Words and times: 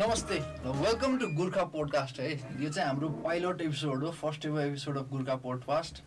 नमस्ते। 0.00 0.34
Welcome 0.66 1.16
to 1.18 1.26
Gorkha 1.36 1.62
podcast 1.72 2.20
है। 2.20 2.28
यो 2.60 2.68
चाहिँ 2.72 2.86
हाम्रो 2.88 3.08
पाइलट 3.24 3.60
एपिसोड 3.60 4.04
हो 4.04 4.10
first 4.10 4.44
episode 4.46 4.98
of 4.98 5.08
Gorkha 5.08 5.34
podcast 5.42 6.00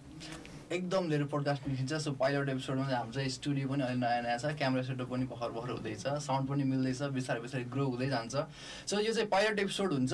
एकदम 0.74 1.10
धेरै 1.10 1.26
पोडकास्ट 1.34 1.68
निस्किन्छ 1.68 2.02
सो 2.04 2.12
पाइलट 2.22 2.50
एपिसोडमा 2.50 2.84
चाहिँ 2.84 2.98
हाम्रो 2.98 3.14
चाहिँ 3.14 3.30
स्टुडियो 3.30 3.68
पनि 3.70 3.84
अहिले 3.84 4.00
नयाँ 4.00 4.22
नयाँ 4.24 4.38
छ। 4.38 4.56
क्यामेरा 4.58 4.84
सेटअप 4.84 5.10
पनि 5.10 5.26
भर्खर 5.26 5.52
भर्खर 5.52 5.72
हुँदैछ। 5.72 6.08
साउन्ड 6.26 6.50
पनि 6.50 6.64
मिल्दैछ। 6.64 7.02
बिस्तारै 7.14 7.42
बिस्तारै 7.42 7.64
ग्रो 7.76 7.86
हुँदै 7.86 8.08
जान्छ। 8.10 8.36
सो 8.90 9.00
यो 9.00 9.14
चाहिँ 9.14 9.30
पाइलट 9.30 9.60
एपिसोड 9.60 9.94
हुन्छ। 9.94 10.14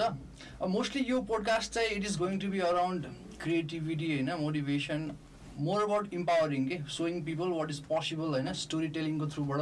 मोस्टली 0.76 1.06
यो 1.10 1.22
पोडकास्ट 1.32 1.74
चाहिँ 1.74 1.90
it 1.90 2.06
is 2.06 2.18
going 2.18 2.40
to 2.40 2.48
be 2.52 2.60
around 2.72 3.06
creativity 3.42 4.12
होइन 4.14 4.34
मोटिभेसन 4.42 5.12
मोर 5.60 5.84
अबाउट 5.84 6.14
इम्पावरिङ 6.14 6.68
के 6.68 6.82
showing 6.98 7.24
people 7.24 7.56
what 7.56 7.72
is 7.72 7.80
possible 7.88 8.36
होइन 8.36 8.54
स्टोरी 8.66 8.88
टेलिङको 9.00 9.28
थ्रुबाट 9.30 9.62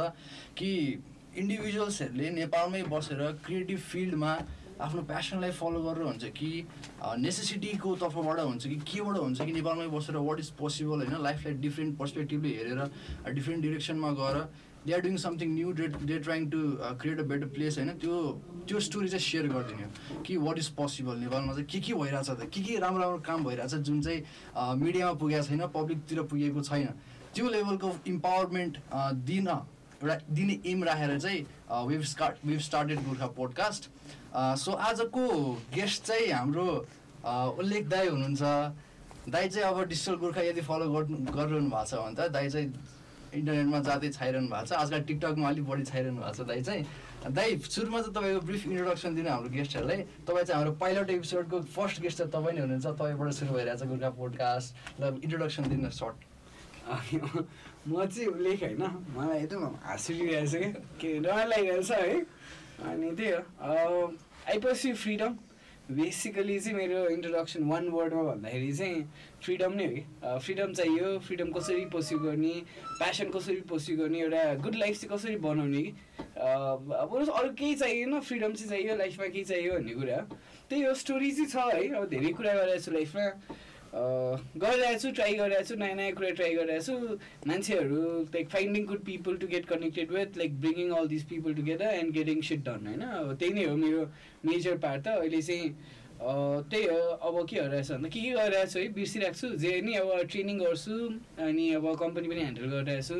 कि 0.58 0.72
इन्डिभिजुअल्सहरूले 1.40 2.30
नेपालमै 2.36 2.82
बसेर 2.90 3.20
क्रिएटिभ 3.46 3.78
फिल्डमा 3.90 4.32
आफ्नो 4.86 5.02
प्यासनलाई 5.10 5.50
फलो 5.58 5.80
गरेर 5.82 6.04
हुन्छ 6.06 6.24
कि 6.38 6.50
नेसेसिटीको 7.24 7.94
तर्फबाट 8.02 8.40
हुन्छ 8.40 8.66
कि 8.66 8.76
केबाट 8.90 9.16
हुन्छ 9.18 9.38
कि 9.40 9.52
नेपालमै 9.52 9.86
बसेर 9.94 10.16
वाट 10.28 10.38
इज 10.40 10.50
पोसिबल 10.58 11.04
होइन 11.04 11.22
लाइफलाई 11.22 11.54
डिफ्रेन्ट 11.66 11.98
पर्सपेक्टिभले 11.98 12.54
हेरेर 12.58 12.80
डिफ्रेन्ट 13.34 13.62
डिरेक्सनमा 13.62 14.10
गएर 14.20 14.36
they 14.86 14.92
are 14.94 15.00
doing 15.06 15.16
something 15.22 15.48
new 15.54 15.72
day 15.78 15.88
they 16.10 16.18
trying 16.26 16.48
to 16.50 16.58
create 17.00 17.18
a 17.20 17.22
better 17.30 17.46
place 17.54 17.78
होइन 17.78 17.90
त्यो 18.04 18.14
त्यो 18.68 18.80
स्टोरी 18.88 19.08
चाहिँ 19.08 19.24
सेयर 19.24 19.48
गरिदिने 19.54 20.22
कि 20.26 20.36
वाट 20.44 20.58
इज 20.58 20.68
पोसिबल 20.78 21.16
नेपालमा 21.24 21.52
चाहिँ 21.52 21.66
के 21.72 21.80
के 21.86 21.94
भइरहेछ 21.94 22.30
त 22.30 22.50
के 22.54 22.62
के 22.62 22.78
राम्रो 22.84 23.02
राम्रो 23.02 23.20
काम 23.30 23.44
भइरहेछ 23.44 23.74
जुन 23.88 24.00
चाहिँ 24.02 24.78
मिडियामा 24.84 25.12
पुगेको 25.22 25.42
छैन 25.48 25.66
पब्लिकतिर 25.74 26.22
पुगेको 26.30 26.62
छैन। 26.70 26.86
त्यो 27.34 27.48
लेभलको 27.48 27.90
इम्पावरमेन्ट 28.14 28.78
दिन 29.30 29.48
एउटा 30.02 30.14
दिने 30.30 30.58
एम 30.70 30.84
राखेर 30.84 31.18
चाहिँ 31.18 31.40
web 31.88 32.02
start 32.06 32.46
web 32.46 32.58
started 32.60 32.98
Gorkha 33.06 33.26
podcast 33.34 33.90
so 34.62 34.72
आजको 34.88 35.26
गेस्ट 35.74 36.04
चाहिँ 36.06 36.30
हाम्रो 36.32 36.66
उल्लेख 37.58 37.88
दाई 37.88 38.08
हुनुहुन्छ। 38.08 38.42
दाई 39.28 39.48
चाहिँ 39.48 39.66
अब 39.68 39.82
डिजिटल 39.88 40.14
गोर्खा 40.22 40.40
यदि 40.40 40.60
फलो 40.62 40.86
गर्नु 40.92 41.16
गरिरहनु 41.34 41.70
भएको 41.70 41.84
छ 41.84 41.94
भने 41.98 42.14
त 42.14 42.30
दाई 42.32 42.48
चाहिँ 42.48 42.72
इन्टरनेटमा 43.34 43.78
जाँदै 43.84 44.08
छाइरहनु 44.08 44.48
भएको 44.48 44.66
छ। 44.66 44.72
आजकल 44.72 45.00
टिकटकमा 45.10 45.48
अलिक 45.48 45.64
बढी 45.66 45.84
छाइरहनु 45.90 46.20
भएको 46.22 46.32
छ 46.38 46.46
दाई 46.46 46.62
चाहिँ। 46.62 46.84
दाई 47.34 47.58
सुरुमा 47.58 48.00
चाहिँ 48.00 48.14
तपाईँको 48.14 48.40
ब्रिफ 48.46 48.66
इन्ट्रोडक्सन 48.66 49.14
दिनु 49.18 49.28
हाम्रो 49.28 49.50
गेस्टहरूलाई 49.50 50.00
तपाईँ 50.24 50.44
चाहिँ 50.46 50.56
हाम्रो 50.56 50.72
पाइलट 50.78 51.10
एपिसोडको 51.10 51.60
फर्स्ट 51.74 52.00
गेस्ट 52.00 52.18
चाहिँ 52.18 52.32
तपाईँ 52.32 52.54
नै 52.56 52.60
हुनुहुन्छ। 52.62 52.86
तपाईँबाट 52.86 53.32
सुरु 53.34 53.52
भइरहेको 53.52 53.84
छ 53.84 53.88
गोर्खा 53.90 54.10
पोडकास्ट 54.16 55.00
ल 55.00 55.02
इन्ट्रोडक्सन 55.26 55.62
दिनु 55.68 55.90
सर्ट 55.90 56.16
म 56.88 58.04
चाहिँ 58.06 58.26
उल्लेख 58.28 58.62
होइन। 58.62 58.82
मलाई 59.16 59.38
एकदम 59.38 59.64
हाँस 59.84 60.10
उठिरहेको 60.10 60.46
छ 60.46 60.54
क्या। 60.56 60.70
के 61.00 61.08
रमाइलो 61.18 61.50
लागिरहेको 61.50 61.82
छ 61.82 61.90
है। 61.92 62.16
अनि 62.88 63.10
त्यही 63.16 63.30
हो। 63.32 64.16
आइपछि 64.48 64.92
फ्रिडम। 64.92 65.32
बेसिकली 65.88 66.58
चाहिँ 66.60 66.76
मेरो 66.76 67.08
इन्ट्रोडक्सन 67.08 67.64
वान 67.64 67.88
वर्डमा 67.88 68.22
भन्दाखेरि 68.22 68.72
चाहिँ 68.76 68.96
फ्रिडम 69.40 69.72
नै 69.72 69.84
हो 69.84 69.92
कि। 69.92 70.02
फ्रिडम 70.44 70.72
चाहियो 70.72 71.18
फ्रिडम 71.24 71.52
कसरी 71.52 71.84
पर्स्यु 71.92 72.18
गर्ने 72.18 72.54
प्यासन 73.00 73.28
कसरी 73.32 73.60
पर्स्यु 73.64 73.96
गर्ने 73.96 74.20
एउटा 74.20 74.42
गुड 74.64 74.74
लाइफ 74.76 75.00
चाहिँ 75.00 75.16
कसरी 75.16 75.36
बनाउने 75.40 75.82
कि। 75.82 75.92
अब 76.36 76.92
अरू 76.92 77.48
केही 77.56 77.74
चाहिएन 77.74 78.20
फ्रिडम 78.20 78.52
चाहिँ 78.52 78.68
चाहियो 78.68 78.96
लाइफमा 78.96 79.26
केही 79.32 79.44
चाहियो 79.44 79.72
भन्ने 79.74 79.94
कुरा 79.96 80.18
त्यही 80.68 80.82
हो 80.82 80.92
स्टोरी 80.92 81.30
चाहिँ 81.32 81.48
छ 81.48 81.56
है। 81.72 81.88
अब 81.88 82.08
धेरै 82.08 82.32
कुरा 82.36 82.52
गरिरहेको 82.52 82.84
छु 82.84 82.92
लाइफमा 82.92 83.24
गरिरहेको 83.94 84.98
छु 85.00 85.10
ट्राई 85.16 85.34
गरिरहेको 85.34 85.68
छु 85.68 85.74
नयाँ 85.80 85.94
नयाँ 85.96 86.12
कुरा 86.12 86.30
ट्राई 86.38 86.54
गरिरहेको 86.54 86.84
छु। 86.86 87.18
मान्छेहरू 87.48 88.00
like 88.34 88.48
finding 88.54 88.84
good 88.86 89.02
people 89.04 89.36
to 89.36 89.46
get 89.48 89.64
connected 89.66 90.10
with 90.12 90.36
like 90.38 90.60
bringing 90.60 90.90
all 90.98 91.08
this 91.08 91.24
people 91.30 91.54
together 91.54 91.94
and 92.00 92.12
getting 92.14 92.42
shit 92.48 92.60
done 92.68 92.86
होइन? 92.86 93.02
अब 93.02 93.36
त्यही 93.40 93.52
नै 93.54 93.64
हो 93.64 93.76
मेरो 93.76 94.02
मेजर 94.44 94.76
पार्ट 94.84 95.04
त। 95.04 95.08
अहिले 95.08 95.40
चाहिँ 95.42 95.66
त्यही 96.18 96.84
हो। 96.84 96.98
अब 96.98 97.34
के 97.48 97.56
गरिरहेको 97.56 97.86
छ 97.88 97.90
भन्दा 97.96 98.08
के 98.08 98.20
के 98.20 98.30
गरिरहेको 98.30 98.70
छु 98.72 98.78
है? 98.78 98.88
बिर्सिरहेको 98.98 99.38
छु। 99.40 99.48
जे 99.56 99.80
नि 99.80 99.94
अब 100.02 100.08
ट्रेनिङ 100.28 100.58
गर्छु 100.58 100.96
अनि 101.48 101.64
अब 101.80 101.86
कम्पनी 101.96 102.28
पनि 102.28 102.40
ह्यान्डल 102.44 102.66
गरिरहेको 102.74 103.08
छु। 103.08 103.18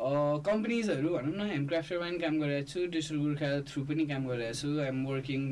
कम्पनीजहरू 0.00 1.08
भनौँ 1.12 1.32
न 1.36 1.46
ह्यान्डक्राफ्टरमा 1.48 2.04
पनि 2.04 2.18
काम 2.18 2.38
गरिरहेको 2.40 2.68
छु 2.72 2.86
डिजिटल 2.92 3.18
गोर्खा 3.20 3.48
थ्रु 3.68 3.82
पनि 3.84 4.04
काम 4.08 4.26
गरिरहेको 4.28 4.56
छु 4.60 4.68
आइएम 4.80 5.04
वर्किङ 5.06 5.42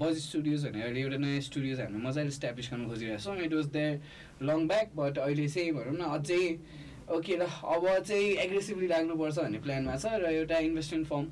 बज 0.00 0.18
स्टुडियोज 0.24 0.64
भनेर 0.66 0.84
अहिले 0.84 1.00
एउटा 1.00 1.18
नयाँ 1.24 1.40
स्टुडियोज 1.48 1.80
हामीले 1.80 2.02
मजाले 2.04 2.28
इस्टाब्लिस 2.36 2.68
गर्न 2.72 2.84
खोजिरहेको 2.88 3.22
छौँ। 3.24 3.36
It 3.48 3.52
was 3.54 3.66
there 3.76 3.92
long 4.44 4.66
back 4.68 4.92
but 4.96 5.18
अहिले 5.24 5.48
चाहिँ 5.48 5.72
भनौँ 5.72 5.96
न 5.96 6.02
अझै 6.20 6.44
ओके 7.16 7.36
ल 7.36 7.48
अब 7.48 7.84
चाहिँ 8.04 8.28
एग्रेसिभली 8.44 8.86
लाग्नुपर्छ 8.92 9.38
भन्ने 9.38 9.58
प्लानमा 9.64 9.96
छ 9.96 10.20
र 10.20 10.32
एउटा 10.36 10.58
इन्भेस्टमेन्ट 10.68 11.06
फर्म 11.08 11.24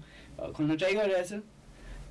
खोल्न 0.56 0.76
ट्राई 0.76 0.94
गरिरहेको 0.96 1.28
छु। 1.28 1.40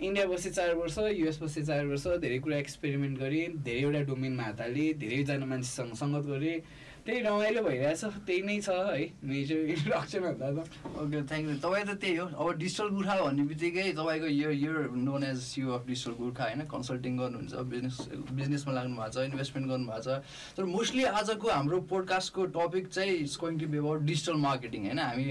इन्डिया 0.05 0.25
बसे 0.29 0.49
चार 0.49 0.73
वर्ष 0.75 0.97
युएस 1.17 1.41
बसे 1.41 1.61
चार 1.65 1.85
वर्ष 1.85 2.05
धेरै 2.21 2.37
कुरा 2.45 2.57
एक्सपेरिमेन्ट 2.57 3.19
गरेँ 3.19 3.47
धेरैवटा 3.65 4.01
डोमेनमा 4.09 4.43
हात 4.43 4.61
हालेँ 4.61 4.93
धेरैजना 5.01 5.45
मान्छेसँग 5.45 5.93
सङ्गत 5.97 6.25
गरेँ। 6.29 6.57
त्यही 7.05 7.19
रमाइलो 7.21 7.61
भइरहेछ 7.63 8.03
त्यही 8.25 8.41
नै 8.45 8.59
छ 8.61 8.69
है 8.69 9.05
मेजर 9.25 9.57
इन्ट्रोडक्सन 9.73 10.21
भन्दा 10.21 10.49
त। 10.53 10.59
ओके 11.01 11.21
थ्याङ्क 11.29 11.49
यू 11.49 11.55
तपाईँ 11.57 11.85
त 11.85 11.97
त्यही 11.97 12.15
हो। 12.15 12.25
अब 12.29 12.57
डिजिटल 12.61 12.87
गोर्खा 12.93 13.15
भन्ने 13.21 13.43
बित्तिकै 13.49 13.85
तपाईँको 13.97 14.27
यो 14.29 14.49
यो 14.53 14.73
known 15.01 15.23
as 15.23 15.39
CEO 15.41 15.71
of 15.73 15.87
digital 15.87 16.13
Gorkha 16.21 16.43
होइन 16.45 16.61
कन्सल्टिङ 16.69 17.17
गर्नुहुन्छ 17.17 17.53
बिजनेस 17.73 17.97
बिजनेसमा 18.37 18.73
लाग्नु 18.73 18.95
भएको 19.01 19.09
छ 19.17 19.25
इन्भेस्टमेन्ट 19.33 19.67
गर्नुभएको 19.71 20.01
छ। 20.05 20.21
तर 20.57 20.63
मोस्टली 20.69 21.03
आजको 21.09 21.49
हाम्रो 21.49 21.79
पोडकास्टको 21.89 22.45
टपिक 22.53 22.87
चाहिँ 22.93 23.17
it's 23.25 23.37
going 23.41 23.59
to 23.59 23.67
be 23.73 23.77
about 23.81 24.01
digital 24.11 24.37
marketing 24.45 24.81
होइन। 24.85 24.99
हामी 25.01 25.25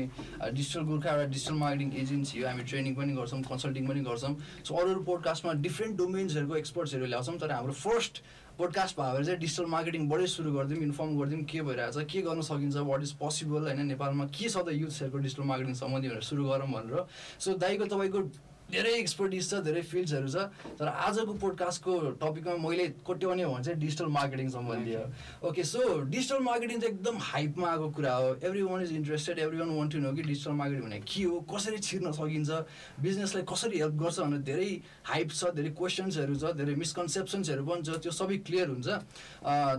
डिजिटल 0.58 0.82
गोर्खा 0.90 1.10
एउटा 1.10 1.26
डिजिटल 1.30 1.54
मार्केटिङ 1.62 1.88
एजेन्सी 2.02 2.34
हो। 2.40 2.48
हामी 2.50 2.64
ट्रेनिङ 2.66 2.94
पनि 2.98 3.12
गर्छौँ 3.14 3.42
कन्सल्टिङ 3.46 3.86
पनि 3.86 4.00
गर्छौँ। 4.10 4.34
सो 4.66 4.74
अरू 4.74 4.90
अरू 4.90 5.02
पोडकास्टमा 5.06 5.52
डिफ्रेन्ट 5.62 5.96
डोमेन्सहरूको 6.02 6.56
एक्सपर्ट्सहरू 6.56 7.06
ल्याउँछौँ। 7.14 7.38
तर 7.38 7.50
हाम्रो 7.52 7.72
फर्स्ट 7.78 8.22
पोडकास्ट 8.60 9.00
भयो 9.00 9.22
चाहिँ 9.24 9.40
डिजिटल 9.40 9.66
मार्केटिङबाटै 9.72 10.26
सुरु 10.28 10.52
गरिदिउँ 10.52 10.82
इन्फर्म 10.84 11.16
गरिदिउँ 11.18 11.44
के 11.48 11.60
भइरहेछ 11.64 11.96
के 12.12 12.20
गर्न 12.28 12.40
सकिन्छ 12.44 12.76
वाट 12.90 13.02
इज 13.02 13.12
पोसिबल 13.16 13.62
होइन 13.66 13.86
नेपालमा 13.88 14.24
के 14.36 14.48
छ 14.48 14.56
त 14.60 14.76
युथ्सहरूको 14.76 15.18
डिजिटल 15.24 15.44
मार्केटिङ 15.48 15.74
सम्बन्धी 15.80 16.08
भनेर 16.08 16.28
सुरु 16.28 16.44
गरौँ 16.44 16.68
भनेर। 16.68 17.08
सो 17.40 17.54
दाइको 17.56 17.84
तपाईँको 17.88 18.20
धेरै 18.70 18.92
एक्सपर्टिज 18.98 19.50
छ 19.50 19.60
धेरै 19.66 19.82
फिल्ड्सहरू 19.92 20.28
छ 20.28 20.46
तर 20.78 20.88
आजको 20.88 21.32
पोडकास्टको 21.44 21.94
टपिकमा 22.22 22.54
मैले 22.68 22.86
कोट्याउने 23.06 23.42
हो 23.42 23.52
भने 23.54 23.64
चाहिँ 23.64 23.80
डिजिटल 23.80 24.06
मार्केटिङ 24.16 24.48
सम्बन्धी 24.50 24.94
हो। 24.94 25.04
ओके 25.48 25.64
सो 25.64 25.80
डिजिटल 26.14 26.38
मार्केटिङ 26.44 26.80
चाहिँ 26.80 26.94
एकदम 26.94 27.18
हाइपमा 27.20 27.68
आएको 27.70 27.88
कुरा 27.98 28.14
हो। 28.14 28.34
Every 28.42 28.62
one 28.62 28.82
is 28.82 28.92
interested 28.96 29.38
every 29.38 29.58
one 29.58 29.70
want 29.76 29.92
to 29.92 29.98
know 29.98 30.12
कि 30.12 30.22
डिजिटल 30.22 30.52
मार्केटिङ 30.62 30.84
भने 30.86 31.00
के 31.12 31.22
हो 31.22 31.40
कसरी 31.54 31.78
छिर्न 31.88 32.12
सकिन्छ 32.18 32.50
बिजनेसलाई 33.02 33.44
कसरी 33.52 33.78
हेल्प 33.78 33.94
गर्छ 34.02 34.18
भनेर 34.20 34.42
धेरै 34.50 34.70
हाइप 35.12 35.30
छ 35.30 35.54
धेरै 35.60 35.70
क्वेसन्सहरू 35.78 36.34
छ 36.34 36.56
धेरै 36.60 36.74
मिसकन्सेप्सन्सहरू 36.82 37.64
पनि 37.70 37.82
छ 37.82 37.98
त्यो 38.02 38.12
सबै 38.12 38.36
क्लियर 38.46 38.68
हुन्छ। 38.68 38.88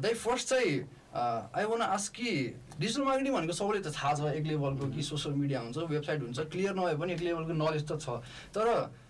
दाइ 0.03 0.13
फर्स्ट 0.25 0.47
चाहिँ 0.50 0.79
आई 1.11 1.66
वान 1.66 1.81
आस्क 1.81 2.13
कि 2.16 2.31
डिजिटल 2.79 3.03
मार्केटिङ 3.03 3.33
भनेको 3.33 3.53
सबैले 3.53 3.79
त 3.79 3.91
थाहा 3.95 4.13
छ 4.16 4.31
एक 4.39 4.45
लेभलको 4.47 4.88
कि 4.95 5.01
सोसियल 5.03 5.35
मिडिया 5.35 5.59
हुन्छ 5.59 5.77
वेबसाइट 5.91 6.22
हुन्छ 6.23 6.39
क्लियर 6.51 6.75
नभए 6.75 6.95
पनि 7.03 7.13
एक 7.13 7.22
लेभलको 7.22 7.53
नलेज 7.53 7.83
त 7.91 7.99
छ। 7.99 8.23
तर 8.55 8.67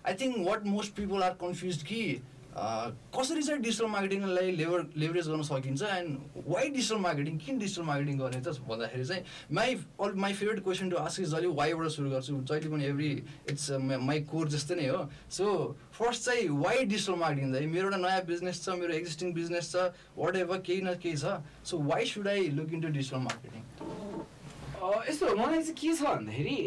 I 0.10 0.14
think 0.22 0.38
what 0.48 0.66
most 0.66 0.96
people 0.98 1.24
are 1.24 1.34
confuse 1.44 1.84
कि 1.90 2.02
कसरी 2.52 3.42
चाहिँ 3.42 3.62
डिजिटल 3.62 3.86
मार्केटिङलाई 3.88 4.52
लेभर 4.52 4.80
लेभरेज 4.98 5.28
गर्न 5.28 5.42
सकिन्छ 5.50 5.82
एन्ड 5.82 6.44
वाइ 6.48 6.70
डिजिटल 6.70 6.98
मार्केटिङ 7.02 7.38
किन 7.46 7.60
डिजिटल 7.60 7.84
मार्केटिङ 7.88 8.18
गर्ने 8.20 8.42
त 8.42 8.56
भन्दाखेरि 8.68 9.06
चाहिँ 9.06 9.24
my 9.56 9.76
all 10.04 10.14
my 10.24 10.34
favourite 10.34 10.64
question 10.64 10.90
to 10.90 10.98
ask 10.98 11.22
जहिले 11.22 11.48
वाइबाट 11.62 11.88
सुरु 11.96 12.10
गर्छु 12.12 12.36
जहिले 12.52 12.70
पनि 12.76 12.86
एभ्री 12.86 13.12
इट्स 13.56 13.72
माई 14.04 14.20
कोर 14.32 14.50
जस्तै 14.56 14.76
नै 14.76 14.88
हो। 14.88 15.02
सो 15.32 15.46
फर्स्ट 15.96 16.26
चाहिँ 16.26 16.48
वाइ 16.60 16.86
डिजिटल 16.92 17.16
मार्केटिङ 17.24 17.54
चाहिँ 17.54 17.68
मेरो 17.72 17.86
एउटा 17.88 17.98
नयाँ 18.04 18.26
बिजनेस 18.28 18.64
छ 18.66 18.76
मेरो 18.84 18.94
एक्जिस्टिङ 19.00 19.34
बिजनेस 19.34 19.72
छ 19.72 19.88
वाट 20.18 20.36
एभर 20.44 20.58
केही 20.68 20.82
न 20.82 20.96
केही 21.00 21.18
छ। 21.24 21.40
So 21.64 21.80
why 21.88 22.06
should 22.12 22.28
I 22.28 22.48
look 22.60 22.74
in 22.74 22.92
digital 22.92 23.24
marketing 23.30 23.62
यस्तो 25.08 25.36
मलाई 25.36 25.62
चाहिँ 25.64 25.76
के 25.80 25.94
छ 25.94 26.04
भन्दाखेरि 26.04 26.60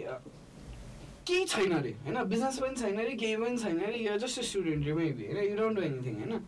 केही 1.29 1.45
छैन 1.45 1.73
अरे? 1.73 1.91
होइन 2.05 2.23
बिजनेस 2.33 2.59
पनि 2.59 2.77
छैन 2.81 2.99
अरे 3.01 3.15
केही 3.23 3.37
पनि 3.37 3.59
छैन 3.59 3.81
अरे 3.81 3.99
यो 3.99 4.17
जस्ट 4.25 4.41
स्टुडेन्ट 4.51 4.87
रे 4.87 4.93
मेबी 4.95 5.27
होइन 5.27 5.51
यु 5.51 5.57
डोन्ट 5.57 5.77
डु 5.79 5.83
एनिथिङ 5.83 6.15
होइन। 6.21 6.45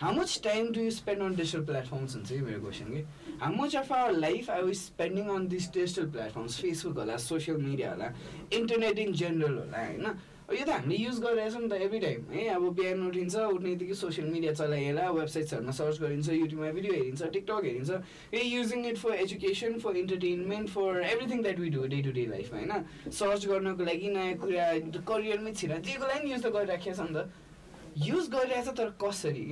How 0.00 0.12
much 0.14 0.40
time 0.44 0.72
do 0.72 0.80
you 0.80 0.90
spend 0.94 1.22
on 1.22 1.34
digital 1.36 1.64
platforms 1.66 2.14
हुन्छ 2.16 2.28
कि 2.28 2.40
मेरो 2.40 2.60
क्वेसन 2.60 2.92
कि? 2.94 3.02
How 3.42 3.52
much 3.54 3.76
of 3.76 3.92
our 3.92 4.12
life 4.24 4.50
I 4.50 4.62
was 4.62 4.74
spending 4.74 5.28
on 5.36 5.46
this 5.48 5.70
digital 5.74 6.10
platforms 6.10 6.60
Facebook 6.60 6.98
होला 6.98 7.16
सोसियल 7.26 7.56
मिडिया 7.62 7.90
होला 7.92 8.12
internet 8.58 8.98
in 8.98 9.12
general 9.22 9.58
होला 9.58 9.84
होइन। 9.86 10.06
यो 10.48 10.64
त 10.64 10.70
हामीले 10.72 10.96
युज 10.96 11.18
गरिरहेछौँ 11.20 11.60
नि 11.60 11.68
त 11.68 11.76
एभ्री 11.84 11.98
टाइम 12.00 12.20
है? 12.32 12.42
अब 12.56 12.62
बिहान 12.72 13.06
उठिन्छ 13.06 13.36
उठ्नेदेखि 13.36 13.94
सोसियल 13.94 14.28
मिडिया 14.32 14.52
चलाएर 14.56 15.00
वेबसाइट्सहरूमा 15.12 15.72
सर्च 15.76 16.00
गरिन्छ 16.00 16.28
युट्युबमा 16.32 16.70
भिडियो 16.72 16.92
हेरिन्छ 16.94 17.22
टिकटक 17.36 17.64
हेरिन्छ 17.64 17.90
ए 18.32 18.42
using 18.56 18.86
it 18.88 18.96
for 18.96 19.12
education 19.28 19.78
for 19.84 19.96
entertainment 20.02 20.68
for 20.72 21.04
everything 21.04 21.42
that 21.42 21.58
we 21.60 21.68
do 21.76 21.84
day 21.92 22.00
to 22.02 22.12
day 22.16 22.24
लाइफमा 22.32 22.58
होइन? 22.58 22.72
सर्च 23.12 23.46
गर्नको 23.46 23.84
लागि 23.84 24.08
नयाँ 24.16 24.34
कुरा 24.40 24.66
करियरमै 25.12 25.52
छिरा 25.52 25.78
जेको 25.84 26.06
लागि 26.16 26.32
युज 26.32 26.42
त 26.42 26.52
गरिराखेको 26.56 26.96
छ 26.96 27.00
नि 27.00 27.12
त। 27.12 27.28
युज 28.08 28.28
गरिरहेछ 28.32 28.68
तर 28.80 28.88
कसरी? 29.04 29.46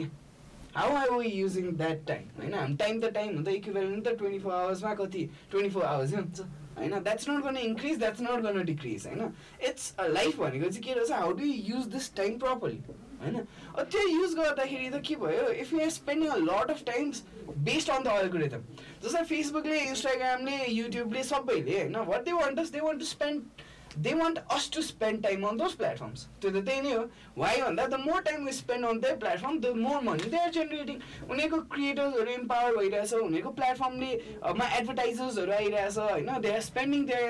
How 0.76 0.96
are 0.96 1.10
we 1.12 1.28
using 1.28 1.76
that 1.76 2.06
time 2.08 2.25
होइन? 2.40 2.54
हामी 2.54 2.76
टाइम 2.81 3.00
त 3.00 3.12
टाइम 3.14 3.34
हुन्छ 3.37 3.48
इक्विभेलेन्ट 3.48 4.06
त 4.08 4.16
ट्वेन्टी 4.16 4.38
फोर 4.38 4.52
आवर्समा 4.64 4.94
कति? 5.02 5.28
ट्वेन्टी 5.50 5.70
फोर 5.76 5.84
आवर्सै 5.93 6.16
हुन्छ। 6.16 6.40
होइन? 6.78 6.99
द्याट्स 7.02 7.28
नट 7.28 7.43
गर्न 7.44 7.56
इन्क्रिज 7.56 7.99
द्याट्स 7.99 8.20
नट 8.23 8.43
गर्न 8.43 8.64
डिक्रिज 8.64 9.06
होइन? 9.06 9.32
इट्स 9.69 9.94
लाइफ 10.00 10.38
भनेको 10.40 10.70
चाहिँ 10.70 10.82
के 10.82 10.94
रहेछ? 10.94 11.12
How 11.12 11.32
do 11.32 11.44
use 11.44 11.87
this 11.94 12.14
time 12.17 12.38
properly 12.38 12.81
होइन? 13.20 13.37
त्यो 13.76 14.08
युज 14.08 14.34
गर्दाखेरि 14.37 14.90
त 14.90 15.02
के 15.06 15.14
भयो? 15.23 15.49
If 15.62 15.73
you 15.73 15.81
are 15.81 15.90
spending 15.90 16.28
a 16.31 16.37
lot 16.43 16.70
of 16.70 16.82
times 16.87 17.23
based 17.69 17.90
on 17.90 18.02
the 18.02 18.08
algorithm 18.25 18.62
जस्तै 19.05 19.23
फेसबुकले 19.31 19.78
इन्स्टाग्रामले 19.81 20.56
युट्युबले 20.73 21.23
सबैले 21.31 21.78
होइन? 21.78 21.96
What 22.11 22.25
they 22.25 22.32
want 22.32 22.61
they 22.73 22.81
want 22.81 23.00
to 23.00 23.06
spend 23.06 23.64
they 23.98 24.12
want 24.14 24.38
us 24.50 24.70
to 24.72 24.82
spend 24.82 25.22
time 25.22 25.46
on 25.48 25.56
those 25.56 25.72
platforms 25.76 26.26
त्यो 26.40 26.50
त 26.50 26.64
त्यही 26.64 26.81
नै 26.81 26.93
हो 26.93 27.02
वाइ 27.37 27.60
भन्दा 27.60 27.87
the 27.87 28.00
more 28.00 28.20
time 28.22 28.44
we 28.46 28.52
spend 28.52 28.87
on 28.87 28.98
the 29.00 29.12
platform 29.20 29.58
the 29.60 29.72
more 29.78 30.00
money 30.02 30.31
they 30.31 30.38
are 30.38 30.50
generating 30.52 30.98
उनीहरूको 31.28 31.60
क्रिएटर्सहरू 31.75 32.32
empower 32.32 32.76
भइरहेछ 32.76 33.12
उनीहरूको 33.20 33.52
प्लेटफर्मले 33.60 34.10
मा 34.54 34.69
एडभर्टाइजर्सहरू 34.72 35.52
आइरहेछ 35.52 35.98
होइन 36.00 36.32
they 36.40 36.52
are 36.52 36.60
spending 36.62 37.06
they 37.06 37.22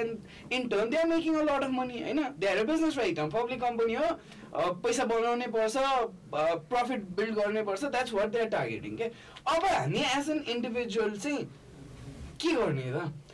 in 0.50 0.68
turn 0.68 0.90
they 0.90 0.96
are 0.96 1.06
making 1.08 1.36
a 1.36 1.44
lot 1.50 1.64
of 1.64 1.76
money 1.76 2.02
होइन 2.02 2.24
they 2.38 2.48
are 2.48 2.58
a 2.58 2.64
business 2.72 2.98
right 2.98 3.20
public 3.36 3.60
company 3.60 3.94
हो 3.96 4.10
पैसा 4.82 5.04
बनाउनै 5.06 5.46
पर्छ 5.52 5.84
प्रफिट 6.34 7.06
बिल्ड 7.16 7.34
गर्नै 7.36 7.62
पर्छ 7.64 7.84
that's 7.86 8.12
what 8.14 8.28
they 8.30 8.40
are 8.40 8.48
targeting 8.50 8.96
के 8.96 9.10
अब 9.48 9.64
हामी 9.66 10.04
एज 10.08 10.30
एन 10.30 10.42
इन्डिभिजुअल 10.48 11.16
चाहिँ 11.18 11.44
के 12.40 12.52
गर्ने 12.54 12.90
त 12.92 13.25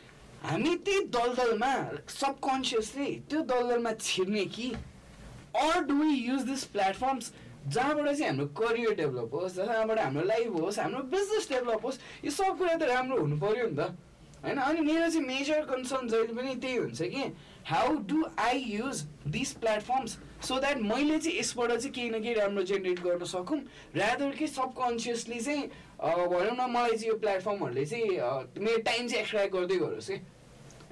हामी 0.43 0.75
त्यही 0.75 1.03
दलदलमा 1.07 1.73
सबकन्सियसली 2.09 3.09
त्यो 3.29 3.41
दलदलमा 3.51 3.91
छिर्ने 3.99 4.45
कि? 4.45 4.67
Or 5.55 5.83
do 5.85 5.93
we 5.93 6.09
use 6.09 6.41
this 6.41 6.63
platforms 6.73 7.31
जहाँबाट 7.67 8.07
चाहिँ 8.07 8.27
हाम्रो 8.27 8.45
करियर 8.59 8.95
डेभलप 8.95 9.33
होस् 9.33 9.55
जहाँबाट 9.55 9.99
हाम्रो 9.99 10.23
लाइफ 10.25 10.49
होस् 10.51 10.79
हाम्रो 10.79 11.03
बिजनेस 11.13 11.49
डेभलप 11.49 11.85
होस् 11.85 11.99
यो 12.25 12.31
सब 12.31 12.57
कुरा 12.57 12.75
त 12.75 12.83
राम्रो 12.91 13.19
हुनु 13.21 13.37
पऱ्यो 13.39 13.67
नि 13.67 13.75
त। 13.75 13.95
होइन? 14.43 14.57
अनि 14.57 14.79
मेरो 14.81 15.09
चाहिँ 15.09 15.27
मेजर 15.27 15.61
कन्सर्न 15.71 16.07
जहिले 16.07 16.33
पनि 16.35 16.55
त्यही 16.55 16.75
हुन्छ 16.75 17.01
कि 17.01 17.23
how 17.65 17.95
do 18.11 18.23
I 18.39 18.59
use 18.59 19.01
this 19.31 19.51
platforms 19.63 20.17
so 20.43 20.59
that 20.59 20.77
मैले 20.83 21.19
चाहिँ 21.19 21.39
यसबाट 21.39 21.71
चाहिँ 21.71 21.91
केही 21.91 22.09
न 22.09 22.21
केही 22.23 22.33
राम्रो 22.33 22.63
जेनेरेट 22.63 22.99
गर्न 22.99 23.25
सकौँ 23.31 23.59
रादर 23.95 24.35
कि 24.35 24.47
सबकन्सियसली 24.47 25.39
चाहिँ 25.39 25.69
भनौँ 25.99 26.55
न 26.55 26.69
मलाई 26.71 26.95
चाहिँ 26.97 27.09
यो 27.09 27.17
प्लेटफर्महरूले 27.17 27.85
चाहिँ 27.85 28.07
मेरो 28.59 28.81
टाइम 28.87 29.07
चाहिँ 29.07 29.21
एक्सट्र्याक्ट 29.21 29.53
गर्दै 29.53 29.77
गरोस् 29.77 30.09
कि 30.09 30.19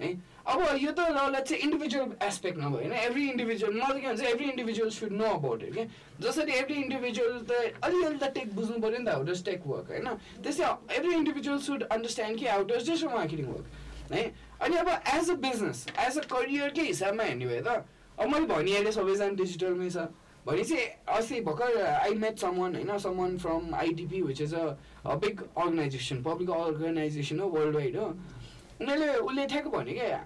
है? 0.02 0.14
अब 0.52 0.60
यो 0.82 0.92
त 0.92 1.00
ल 1.14 1.40
चाहिँ 1.40 1.62
इन्डिभिजुअल 1.64 2.12
एस्पेक्ट 2.28 2.58
नभयो 2.60 2.78
होइन 2.78 2.94
एभ्री 2.94 3.28
इन्डिभिजुअल 3.30 3.74
मलाई 3.74 4.00
के 4.02 4.08
भन्छ 4.08 4.22
every 4.30 4.46
individual 4.50 4.90
should 4.90 5.12
know 5.14 5.26
about 5.34 5.64
it 5.64 5.74
क्या? 5.74 5.86
जसरी 6.22 6.52
एभ्री 6.60 6.76
इन्डिभिजुअल 6.82 7.40
त 7.50 7.52
अलिअलि 7.84 8.18
त 8.18 8.32
टेक 8.36 8.56
बुझ्नु 8.56 8.80
पऱ्यो 8.82 8.98
नि 8.98 9.06
त 9.06 9.10
हाउ 9.10 9.24
डज 9.24 9.44
टेक 9.46 9.68
वर्क 9.68 9.92
होइन? 9.92 10.08
त्यस्तै 10.44 10.66
एभ्री 10.98 11.14
इन्डिभिजुअल 11.16 11.60
सुड 11.68 11.84
अन्डरस्ट्यान्ड 11.84 12.40
कि 12.40 12.46
how 12.48 12.64
does 12.64 12.90
digital 12.90 13.14
marketing 13.14 13.46
work 13.52 14.14
है? 14.14 14.24
अनि 14.62 14.76
अब 14.78 14.90
as 14.90 15.30
a 15.30 15.36
business 15.46 15.86
as 16.08 16.18
a 16.18 16.22
करियरकै 16.34 16.82
हिसाबमा 16.82 17.24
हेर्ने 17.24 17.46
भए 17.46 17.62
त 17.62 17.86
अब 18.20 18.28
मैले 18.34 18.46
भनिहालेँ 18.54 18.92
सबैजना 18.92 19.30
डिजिटलमै 19.44 19.90
छ। 19.90 20.10
भने 20.46 20.64
चाहिँ 20.64 20.86
अस्ति 21.12 21.42
भर्खर 21.42 21.82
आई 21.82 22.14
मेट 22.18 22.40
समन 22.40 22.76
होइन 22.76 22.98
someone 23.00 23.38
from 23.38 23.76
ITP 23.78 24.22
which 24.22 24.42
is 24.42 24.54
a 24.56 25.16
big 25.18 25.42
organization 25.42 26.22
public 26.24 26.50
organization 26.52 27.40
हो 27.40 27.48
वर्ल्ड 27.50 27.76
वाइड 27.76 27.98
हो 27.98 28.06
उनीहरूले 28.06 29.14
उसले 29.20 29.46
ठ्याक्क 29.48 29.68
भन्यो 29.70 29.94
क्या 29.96 30.20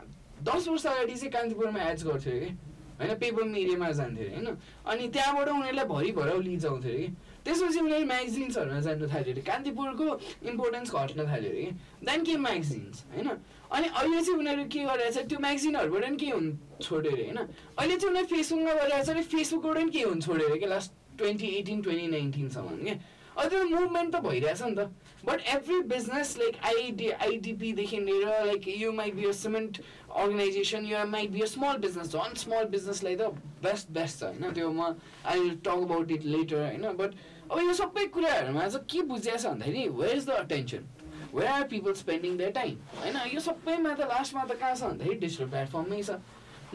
दस 0.46 0.68
वर्ष 0.68 0.86
अगाडि 0.86 1.16
चाहिँ 1.16 1.32
कान्तिपुरमा 1.32 1.82
एड्स 1.84 2.06
गर्थ्यो 2.06 2.40
कि 2.40 2.50
होइन 3.00 3.14
पेपर 3.20 3.44
मिडियामा 3.44 3.92
जान्थ्यो 3.92 4.26
अरे 4.26 4.36
होइन? 4.36 4.58
अनि 4.88 5.08
त्यहाँबाट 5.08 5.50
उनीहरूलाई 5.50 5.86
भरि 5.86 6.44
लिजाउँथ्यो 6.50 6.92
अरे 6.92 7.04
कि। 7.04 7.14
त्यसपछि 7.46 7.80
उनीहरूले 7.80 8.06
म्यागजिन्सहरूमा 8.06 8.80
जानु 8.80 9.08
थाल्यो 9.14 9.32
अरे 9.34 9.42
कान्तिपुरको 9.42 10.06
इम्पोर्टेन्स 10.50 10.90
घट्न 10.96 11.20
थाल्यो 11.32 11.52
अरे 11.52 11.64
कि। 11.64 11.72
देन 12.06 12.24
के 12.24 12.36
म्यागजिन्स 12.38 13.04
होइन? 13.14 13.30
अनि 13.76 13.88
अहिले 13.88 14.22
चाहिँ 14.22 14.40
उनीहरू 14.40 14.64
के 14.72 14.80
गरिरहेछ 14.86 15.18
त्यो 15.30 15.40
म्यागजिनहरूबाट 15.40 16.04
पनि 16.04 16.18
के 16.18 16.30
हुनु 16.32 16.52
छोड्यो 16.82 17.12
अरे 17.12 17.24
होइन? 17.24 17.40
अहिले 17.80 17.96
चाहिँ 17.98 18.10
उनीहरू 18.10 18.28
फेसबुकमा 18.36 18.74
गरिरहेछ 18.74 19.10
अरे 19.10 19.22
फेसबुकबाट 19.34 19.76
पनि 19.76 19.92
के 19.92 20.02
हुनु 20.04 20.22
छोड्यो 20.22 20.48
अरे 20.48 20.60
कि 20.60 20.66
लास्ट 20.66 20.92
ट्वेन्टी 21.18 21.48
एटिन 21.60 21.82
ट्वेन्टी 21.82 22.08
नाइन्टिनसम्म 22.08 22.76
क्या 22.84 22.96
अहिले 23.36 23.64
मुभमेन्ट 23.76 24.16
त 24.16 24.20
भइरहेछ 24.26 24.62
नि 24.64 24.76
त 24.76 24.90
but 25.26 25.42
every 25.54 25.80
business 25.92 26.38
like 26.38 26.56
ID 26.66 27.10
आइडिपीदेखि 27.28 28.00
लिएर 28.00 28.46
like 28.46 28.68
you 28.82 28.92
might 29.00 29.14
be 29.16 29.26
a 29.26 29.32
cement 29.40 29.80
organization 30.16 30.86
you 30.86 31.06
might 31.14 31.30
be 31.32 31.42
a 31.42 31.46
small 31.54 31.78
business 31.86 32.12
झन् 32.12 32.36
स्मल 32.44 32.66
बिजनेसलाई 32.76 33.16
त 33.16 33.30
बेस्ट 33.64 33.92
बेस्ट 33.98 34.20
छ 34.20 34.24
होइन 34.24 34.54
त्यो 34.54 34.72
म 34.72 34.94
I 35.34 35.50
talk 35.66 35.88
about 35.88 36.12
it 36.12 36.26
later 36.36 36.62
होइन 36.66 36.86
बट 37.02 37.24
अब 37.52 37.58
यो 37.60 37.74
सबै 37.80 38.06
कुराहरूमा 38.14 38.68
चाहिँ 38.68 38.86
के 38.94 39.02
बुझिएको 39.10 39.38
छ 39.38 39.46
भन्दाखेरि 39.46 39.88
where 40.00 40.18
is 40.18 40.26
the 40.26 40.40
attention 40.46 40.88
where 41.34 41.52
are 41.52 41.64
people 41.68 41.94
spending 42.00 42.38
the 42.38 42.52
time 42.56 42.76
होइन 43.02 43.18
यो 43.34 43.40
सबैमा 43.50 43.94
त 43.94 44.08
लास्टमा 44.14 44.44
त 44.46 44.60
कहाँ 44.60 44.76
छ 44.76 44.84
भन्दाखेरि 44.84 45.20
डिजिटल 45.26 45.50
प्लेटफर्ममै 45.56 46.02
छ। 46.04 46.20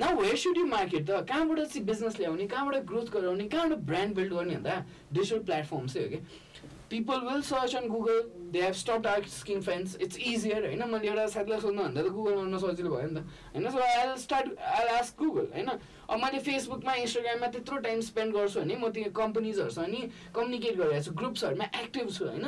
न 0.00 0.12
वेयर 0.14 0.37
सुड 0.38 0.58
यु 0.58 0.67
मार्केट 0.67 1.06
त 1.06 1.25
कहाँबाट 1.26 1.58
चाहिँ 1.61 1.85
बिजनेस 1.87 2.19
ल्याउने 2.19 2.47
कहाँबाट 2.49 2.85
ग्रोथ 2.87 3.12
गराउने 3.12 3.49
कहाँबाट 3.49 3.79
ब्रान्ड 3.87 4.14
बिल्ड 4.14 4.32
गर्ने 4.32 4.55
भन्दा 4.56 4.85
डिजिटल 5.12 5.43
प्लेटफर्म 5.44 5.87
चाहिँ 5.88 6.06
हो 6.06 6.11
कि 6.12 6.69
people 6.91 7.20
will 7.23 7.43
search 7.43 7.75
on 7.76 7.87
Google 7.88 8.20
they 8.52 8.62
have 8.62 8.73
stop 8.75 9.06
asking 9.06 9.61
friends 9.61 9.97
it's 10.00 10.19
easier 10.19 10.64
होइन 10.67 10.82
मैले 10.91 11.08
एउटा 11.08 11.26
साथीलाई 11.29 11.61
सोध्नु 11.61 11.82
भन्दा 11.82 12.02
त 12.02 12.11
गुगल 12.11 12.35
गर्न 12.35 12.58
सजिलो 12.58 12.91
भयो 12.91 13.08
नि 13.08 13.20
त 13.20 13.25
होइन 13.55 13.70
so 13.70 13.79
I 13.81 14.17
start 14.19 14.58
I 14.70 14.88
ask 14.94 15.19
Google 15.19 15.47
होइन 15.52 15.69
अब 15.69 16.19
मैले 16.19 16.38
फेसबुकमा 16.43 16.94
इन्स्टाग्राममा 16.97 17.47
त्यत्रो 17.49 17.79
टाइम 17.81 18.00
स्पेन्ड 18.02 18.35
गर्छु 18.35 18.61
भने 18.61 18.76
म 18.76 18.91
त्यो 18.91 19.11
कम्पनीजहरूसँग 19.14 19.88
नि 19.88 20.02
कम्युनिकेट 20.35 20.76
गरिरहेको 20.76 21.05
छु 21.05 21.14
ग्रुप्सहरूमा 21.14 21.70
एक्टिभ 21.76 22.11
छु 22.11 22.25
होइन 22.25 22.47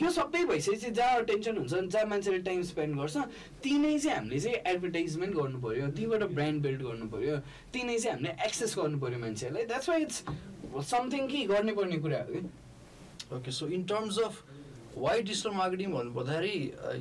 यो 0.00 0.10
सबै 0.10 0.44
भइसकेपछि 0.46 0.90
जहाँ 0.96 1.22
टेन्सन 1.28 1.56
हुन्छ 1.58 1.74
जहाँ 1.74 2.06
मान्छेले 2.08 2.38
टाइम 2.48 2.62
स्पेन्ड 2.62 2.96
गर्छ 2.96 3.16
तिनै 3.64 3.98
चाहिँ 3.98 4.16
हामीले 4.16 4.38
चाहिँ 4.40 4.56
एडभर्टाइजमेन्ट 4.72 5.34
गर्नु 5.36 5.58
पऱ्यो 5.60 5.88
तीबाट 5.98 6.22
ब्रान्ड 6.32 6.62
बिल्ड 6.62 6.82
गर्नु 6.82 7.06
पऱ्यो 7.12 7.36
तिनै 7.72 7.98
चाहिँ 7.98 8.16
हामीले 8.16 8.32
एक्सेस 8.46 8.74
गर्नु 8.78 8.98
पऱ्यो 9.00 9.18
मान्छेहरूलाई. 9.18 9.64
द्याट्स 9.66 9.88
वाइ 9.88 10.02
इट्स 10.02 10.24
समथिङ 10.90 11.26
कि 11.28 11.44
गर्नै 11.46 11.72
पर्ने 11.74 11.96
कुरा 12.04 12.18
हो 12.18 12.32
कि 12.32 12.40
okay 13.36 13.50
so 13.52 13.66
in 13.68 13.82
terms 13.92 14.18
of 14.18 14.42
why 14.96 15.22
digital 15.22 15.50
marketing 15.56 15.92
भन्नुपर्दाखेरि 15.92 16.56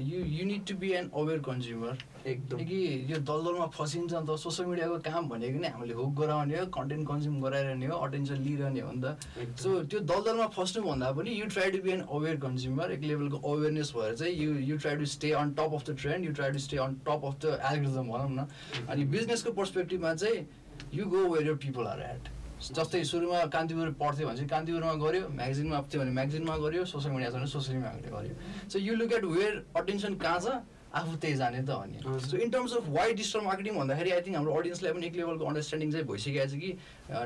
you 0.09 0.19
you 0.35 0.45
need 0.47 0.65
to 0.67 0.75
be 0.79 0.89
an 0.99 1.09
aware 1.21 1.39
consumer 1.47 1.97
एकदम 2.31 2.57
कि 2.65 2.79
यो 3.11 3.17
दलदलमा 3.29 3.65
फसिन्छ 3.75 4.13
नि 4.13 4.25
त 4.27 4.37
सोसियल 4.43 4.67
मिडियाको 4.69 4.97
काम 5.07 5.27
भनेको 5.29 5.59
नै 5.59 5.69
हामीले 5.75 5.93
हुक 5.99 6.13
गराउने 6.19 6.59
हो 6.59 6.65
कन्टेन्ट 6.77 7.07
कन्ज्युम 7.07 7.41
गराइरहने 7.43 7.87
हो 7.91 7.97
अटेन्सन 8.07 8.41
लिइरहने 8.47 8.81
हो 8.81 8.91
नि 8.95 9.01
त 9.03 9.59
सो 9.63 9.83
त्यो 9.91 9.99
दलदलमा 10.13 10.47
फस्नुभन्दा 10.57 11.11
पनि 11.19 11.37
you 11.39 11.45
try 11.55 11.71
to 11.71 11.83
be 11.83 11.91
an 11.91 12.01
aware 12.17 12.35
consumer 12.47 12.91
एक 12.97 13.03
लेभलको 13.11 13.37
अवेरनेस 13.53 13.93
भएर 13.97 14.15
चाहिँ 14.23 14.35
you 14.43 14.49
you 14.71 14.77
try 14.85 14.95
to 15.03 15.05
stay 15.15 15.31
on 15.43 15.53
top 15.59 15.79
of 15.79 15.89
the 15.89 15.97
trend 16.01 16.25
you 16.25 16.33
try 16.41 16.51
to 16.51 16.59
stay 16.67 16.77
on 16.87 16.99
top 17.07 17.25
of 17.31 17.39
the 17.45 17.59
algorithm 17.71 18.11
भनौँ 18.13 18.29
न। 18.31 18.47
अनि 18.89 19.03
बिजनेसको 19.15 19.51
पर्सपेक्टिभमा 19.59 20.13
चाहिँ 20.23 20.47
you 20.93 21.05
go 21.15 21.27
where 21.33 21.47
your 21.47 21.55
people 21.65 21.87
are 21.87 22.01
at 22.11 22.29
जस्तै 22.61 23.03
सुरुमा 23.03 23.45
कान्तिपुर 23.49 23.89
पढ्थ्यो 23.97 24.27
भने 24.27 24.37
चाहिँ 24.37 24.49
कान्तिपुरमा 24.49 24.93
गऱ्यो 25.01 25.23
म्यागजिनमा 25.33 25.77
थियो 25.89 26.01
भने 26.01 26.11
म्यागजिनमा 26.13 26.57
गऱ्यो 26.61 26.85
सोसियल 26.85 27.13
मिडिया 27.13 27.29
छ 27.31 27.33
भने 27.33 27.47
सोसियल 27.49 27.77
मिडियामा 27.77 28.21
गऱ्यो। 28.21 28.33
So 28.69 28.79
you 28.79 28.93
look 29.01 29.13
at 29.13 29.23
where 29.25 29.53
attention 29.81 30.13
कहाँ 30.21 30.39
छ? 30.39 30.61
आफू 30.91 31.15
त्यही 31.23 31.35
जाने 31.39 31.61
त 31.63 31.71
अनि। 31.71 31.99
So 32.03 32.37
in 32.37 32.49
terms 32.51 32.73
of 32.77 32.87
why 32.91 33.13
digital 33.15 33.41
marketing 33.41 33.73
भन्दाखेरि 33.79 34.11
आई 34.11 34.21
थिङ्क 34.21 34.35
हाम्रो 34.35 34.53
अडियन्सलाई 34.53 34.93
पनि 34.93 35.05
एक 35.07 35.15
लेभलको 35.15 35.45
अन्डरस्ट्यान्डिङ 35.45 35.91
चाहिँ 35.91 36.05
भइसकेको 36.05 36.45
छ 36.51 36.53
कि 36.61 36.69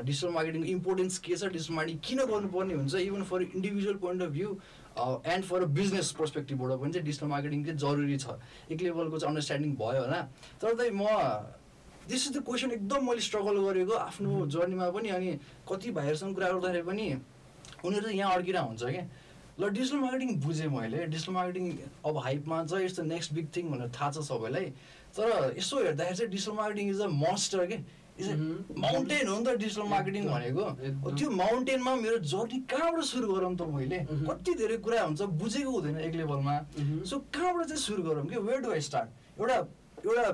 डिजिटल 0.06 0.30
मार्केटिङको 0.38 0.68
इम्पोर्टेन्स 0.70 1.18
के 1.18 1.34
छ? 1.36 1.50
डिजिटल 1.52 1.74
मार्केटिङ 1.74 1.98
किन 2.06 2.18
गर्नुपर्ने 2.32 2.74
हुन्छ? 2.74 2.94
Even 2.94 3.22
for 3.26 3.42
individual 3.42 3.96
point 4.06 4.22
of 4.22 4.30
view 4.38 4.48
and 5.34 5.44
for 5.44 5.62
a 5.62 5.68
business 5.76 6.12
पर्सपेक्टिभबाट 6.16 6.78
पनि 6.80 6.92
चाहिँ 6.92 7.06
डिजिटल 7.10 7.26
मार्केटिङ 7.26 7.64
चाहिँ 7.66 7.78
जरुरी 7.84 8.16
छ। 8.16 8.38
एक 8.70 8.80
लेभलको 8.82 9.18
चाहिँ 9.18 9.30
अन्डरस्ट्यान्डिङ 9.34 9.74
भयो 9.82 10.00
होला। 10.06 10.20
तर 10.62 10.74
चाहिँ 10.78 10.92
म 10.94 11.04
दिस 12.08 12.26
इज 12.26 12.36
द 12.36 12.42
क्वेसन 12.46 12.70
एकदम 12.72 13.08
मैले 13.08 13.20
स्ट्रगल 13.20 13.56
गरेको 13.66 13.94
आफ्नो 14.06 14.46
जर्नीमा 14.54 14.90
पनि 14.96 15.08
अनि 15.18 15.30
कति 15.68 15.90
भाइहरूसँग 15.98 16.34
कुरा 16.34 16.48
गर्दाखेरि 16.48 16.86
पनि 16.86 17.06
उनीहरू 17.84 18.04
चाहिँ 18.04 18.18
यहाँ 18.18 18.34
अड्किरहेको 18.34 18.68
हुन्छ 18.68 18.84
क्या। 18.84 19.04
ल 19.60 19.68
डिजिटल 19.72 19.98
मार्केटिङ 19.98 20.36
बुझेँ 20.40 20.68
मैले। 20.68 21.06
डिजिटल 21.12 21.32
मार्केटिङ 21.32 21.64
अब 22.06 22.16
हाइपमा 22.24 22.64
छ 22.66 22.80
यस्तो 22.84 23.02
नेक्स्ट 23.02 23.32
बिग 23.34 23.46
थिङ 23.56 23.70
भनेर 23.70 23.88
थाहा 23.98 24.10
छ 24.10 24.24
सबैलाई। 24.28 24.66
तर 25.16 25.54
यसो 25.58 25.76
हेर्दाखेरि 25.82 26.16
चाहिँ 26.16 26.30
digital 26.30 26.52
marketing 26.56 26.90
is 26.90 27.00
a 27.00 27.08
monster 27.08 27.66
के 27.66 27.78
इज 28.20 28.28
अ 28.30 28.36
माउन्टेन 28.84 29.28
हो 29.28 29.36
नि 29.38 29.44
त 29.44 29.56
डिजिटल 29.64 29.88
मार्केटिङ 29.88 30.28
भनेको। 30.28 30.64
त्यो 31.16 31.30
माउन्टेनमा 31.30 31.94
मेरो 32.04 32.18
जर्नी 32.32 32.58
कहाँबाट 32.70 33.04
सुरु 33.04 33.32
गरौँ 33.32 33.54
त 33.56 33.62
मैले? 33.72 33.98
कति 34.28 34.54
धेरै 34.60 34.76
कुरा 34.84 35.02
हुन्छ 35.02 35.22
बुझेको 35.42 35.70
हुँदैन 35.70 35.96
एक 36.04 36.14
लेभलमा 36.20 36.56
सो 37.08 37.18
कहाँबाट 37.32 37.64
चाहिँ 37.66 37.82
सुरु 37.82 38.02
गरौँ 38.02 38.26
कि? 38.28 38.36
वेयर 38.36 38.60
डु 38.60 38.70
आई 38.76 38.80
स्टार्ट 38.88 39.40
एउटा 39.40 39.58
एउटा 40.06 40.30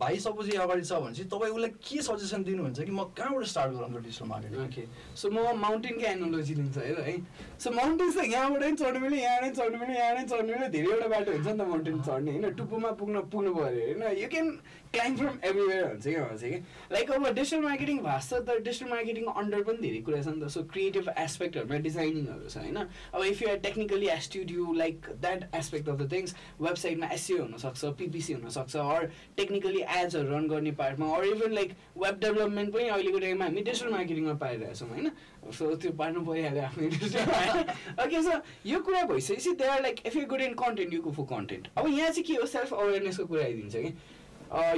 भाइ 0.00 0.18
सपोज 0.20 0.54
अगाडि 0.54 0.82
छ 0.84 0.92
भने 1.02 1.14
चाहिँ 1.16 1.30
तपाईँ 1.30 1.52
उसलाई 1.52 1.70
के 1.80 2.02
सजेसन 2.02 2.42
दिनुहुन्छ 2.44 2.80
कि 2.80 2.92
म 2.92 3.04
कहाँबाट 3.16 3.44
स्टार्ट 3.48 3.72
गरौँ 3.74 3.90
त 3.90 4.02
डिजिटल 4.04 4.26
मार्केटिङ? 4.28 4.58
ओके 4.64 4.82
सो 5.16 5.30
म 5.32 5.56
माउन्टेनको 5.56 6.06
एनोलोजी 6.06 6.54
लिन्छ 6.54 6.76
है 6.78 6.94
है। 7.02 7.16
सो 7.58 7.70
माउन्टेन 7.72 8.12
चाहिँ 8.12 8.30
यहाँबाट 8.32 8.62
नै 8.62 8.72
चढ्नु 8.76 9.00
मिल्यो 9.00 9.20
यहाँ 9.20 9.40
नै 9.40 9.50
चढ्नु 9.56 9.78
मिल्यो 9.80 9.96
यहाँ 9.96 10.14
नै 10.14 10.24
चढ्नु 10.28 10.52
मिल्यो। 10.52 10.68
धेरैवटा 10.76 11.08
बाटो 11.08 11.32
हुन्छ 11.32 11.46
नि 11.48 11.58
त 11.58 11.68
माउन्टेन 11.72 12.00
चढ्ने। 12.06 12.30
होइन 12.36 12.54
टुप्पोमा 12.60 12.90
पुग्न 13.00 13.16
पुग्नु 13.32 13.54
पऱ्यो 13.56 13.84
होइन 13.86 14.02
you 14.20 14.28
can 14.28 14.48
climb 14.92 15.16
from 15.16 15.34
everywhere 15.44 15.84
हुन्छ 15.86 16.04
क्या 16.06 16.24
भन्छ 16.24 16.42
कि। 16.44 16.58
लाइक 16.92 17.10
अब 17.12 17.26
डिजिटल 17.40 17.62
मार्केटिङ 17.64 17.98
भाष 18.04 18.32
त 18.32 18.58
डिजिटल 18.68 18.90
मार्केटिङ 18.92 19.24
अन्डर 19.32 19.62
पनि 19.64 19.78
धेरै 19.80 20.00
कुरा 20.04 20.20
छ 20.22 20.28
नि 20.28 20.40
त। 20.44 20.48
सो 20.52 20.60
क्रिएटिभ 20.76 21.08
एस्पेक्टहरूमा 21.24 21.78
डिजाइनिङहरू 21.88 22.48
छ 22.52 22.56
होइन। 22.60 22.78
अब 23.16 23.22
if 23.32 23.42
you 23.42 23.48
are 23.48 23.58
technically 23.64 24.08
astute 24.20 24.50
you 24.50 24.72
like 24.76 24.96
that 25.24 25.48
aspect 25.56 25.88
of 25.88 25.96
the 26.00 26.12
things 26.12 26.36
वेबसाइटमा 26.60 27.06
एससिओ 27.16 27.42
हुनसक्छ 27.42 27.84
पिपिसी 28.04 28.32
हुनसक्छ 28.38 28.76
अर 28.76 29.10
टेक्निकली 29.36 29.80
एड्सहरू 29.80 30.36
रन 30.36 30.46
गर्ने 30.48 30.72
पार्टमा 30.80 31.06
or 31.16 31.24
even 31.26 31.52
like 31.54 31.72
web 32.04 32.18
development 32.20 32.72
पनि 32.74 32.88
अहिलेको 32.88 33.18
टाइममा 33.18 33.44
हामी 33.44 33.62
डिजिटल 33.68 33.90
मार्केटिङमा 33.92 34.34
पाइरहेछौँ 34.42 34.88
होइन? 34.88 35.10
सो 35.58 35.74
त्यो 35.76 35.92
पार्नु 35.98 36.24
परिहाल्यो 36.26 36.62
आफ्नो 36.62 38.04
ओके 38.04 38.22
सो 38.22 38.40
यो 38.66 38.80
कुरा 38.88 39.02
भइसकेपछि 39.12 39.52
they 39.62 39.66
are 39.68 39.82
like 39.82 40.06
if 40.06 40.16
you 40.16 40.26
good 40.26 40.40
in 40.40 40.54
content 40.64 40.94
you 40.94 41.00
go 41.02 41.10
for 41.18 41.24
content 41.34 41.68
अब 41.76 41.88
यहाँ 41.88 42.10
चाहिँ 42.10 42.24
के 42.24 42.34
हो? 42.34 42.46
सेल्फ 42.46 42.74
अवेरनेसको 42.74 43.26
कुरा 43.26 43.44
आइदिन्छ 43.44 43.74
कि? 43.76 43.94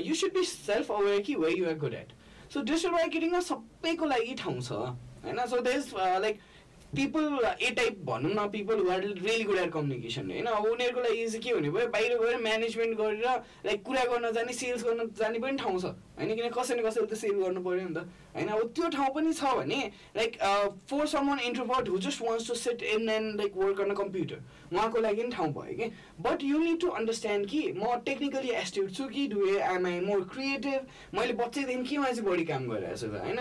You 0.08 0.14
should 0.14 0.32
be 0.34 0.44
self 0.44 0.92
aware 0.92 1.20
कि 1.22 1.34
way 1.36 1.50
you 1.52 1.66
are 1.68 1.78
good 1.78 1.94
at 1.94 2.12
so 2.52 2.60
digital 2.62 2.90
मार्केटिङमा 2.92 3.40
सबैको 3.48 4.04
लागि 4.06 4.34
ठाउँ 4.44 4.60
छ 4.60 4.72
होइन? 4.72 5.46
सो 5.46 5.60
देस 5.60 5.92
लाइक 5.96 6.38
पिपल 6.88 7.24
ए 7.62 7.70
टाइप 7.76 7.98
भनौँ 8.04 8.30
न 8.32 8.48
people 8.48 8.88
are 8.90 9.00
really 9.00 9.44
good 9.44 9.58
at 9.58 9.72
communication 9.72 10.30
होइन? 10.30 10.46
अब 10.46 10.64
उनीहरूको 10.64 11.00
लागि 11.00 11.26
चाहिँ 11.26 11.40
के 11.42 11.50
हुने 11.50 11.70
भयो? 11.70 11.86
बाहिर 11.92 12.16
गएर 12.18 12.36
म्यानेजमेन्ट 12.42 12.96
गरेर 12.98 13.24
लाइक 13.66 13.82
कुरा 13.84 14.04
गर्न 14.08 14.32
जाने 14.32 14.52
सेल्स 14.52 14.84
गर्न 14.84 15.10
जाने 15.18 15.38
पनि 15.38 15.56
ठाउँ 15.58 15.78
छ। 15.80 15.84
होइन 16.16 16.34
किन? 16.34 16.48
कसैले 16.48 16.82
कसैले 16.82 17.06
त 17.06 17.14
सेल 17.14 17.36
गर्नु 17.44 17.60
पऱ्यो 17.60 17.88
नि 17.88 17.94
त। 17.94 18.08
होइन 18.38 18.48
अब 18.48 18.72
त्यो 18.76 18.88
ठाउँ 18.96 19.08
पनि 19.14 19.32
छ 19.34 19.54
भने 19.58 19.80
like 20.16 20.36
for 20.90 21.06
someone 21.28 21.38
introvert 21.50 21.88
who 21.88 21.98
just 22.06 22.22
wants 22.22 22.48
to 22.48 22.54
sit 22.56 22.82
in 22.94 23.08
and 23.10 23.36
like 23.40 23.56
work 23.56 23.80
on 23.80 23.90
a 23.90 23.94
computer 24.00 24.42
उहाँको 24.72 25.00
लागि 25.00 25.22
पनि 25.22 25.30
ठाउँ 25.32 25.52
भयो 25.52 25.76
कि? 25.76 25.90
But 26.20 26.42
you 26.44 26.58
need 26.58 26.80
to 26.80 26.88
understand 27.00 27.46
कि 27.50 27.62
म 27.76 27.94
टेक्निकली 28.06 28.50
एस्ट्युट 28.62 28.90
छु 28.96 29.08
कि 29.08 29.26
do 29.28 29.46
am 29.46 29.86
I 29.86 30.00
more 30.00 30.20
creative 30.34 31.16
मैले 31.18 31.32
बच्चैदेखि 31.40 31.88
केमा 31.88 32.10
चाहिँ 32.10 32.28
बढी 32.30 32.44
काम 32.44 32.68
गरिरहेको 32.68 32.96
छु 32.96 33.06
होइन? 33.16 33.38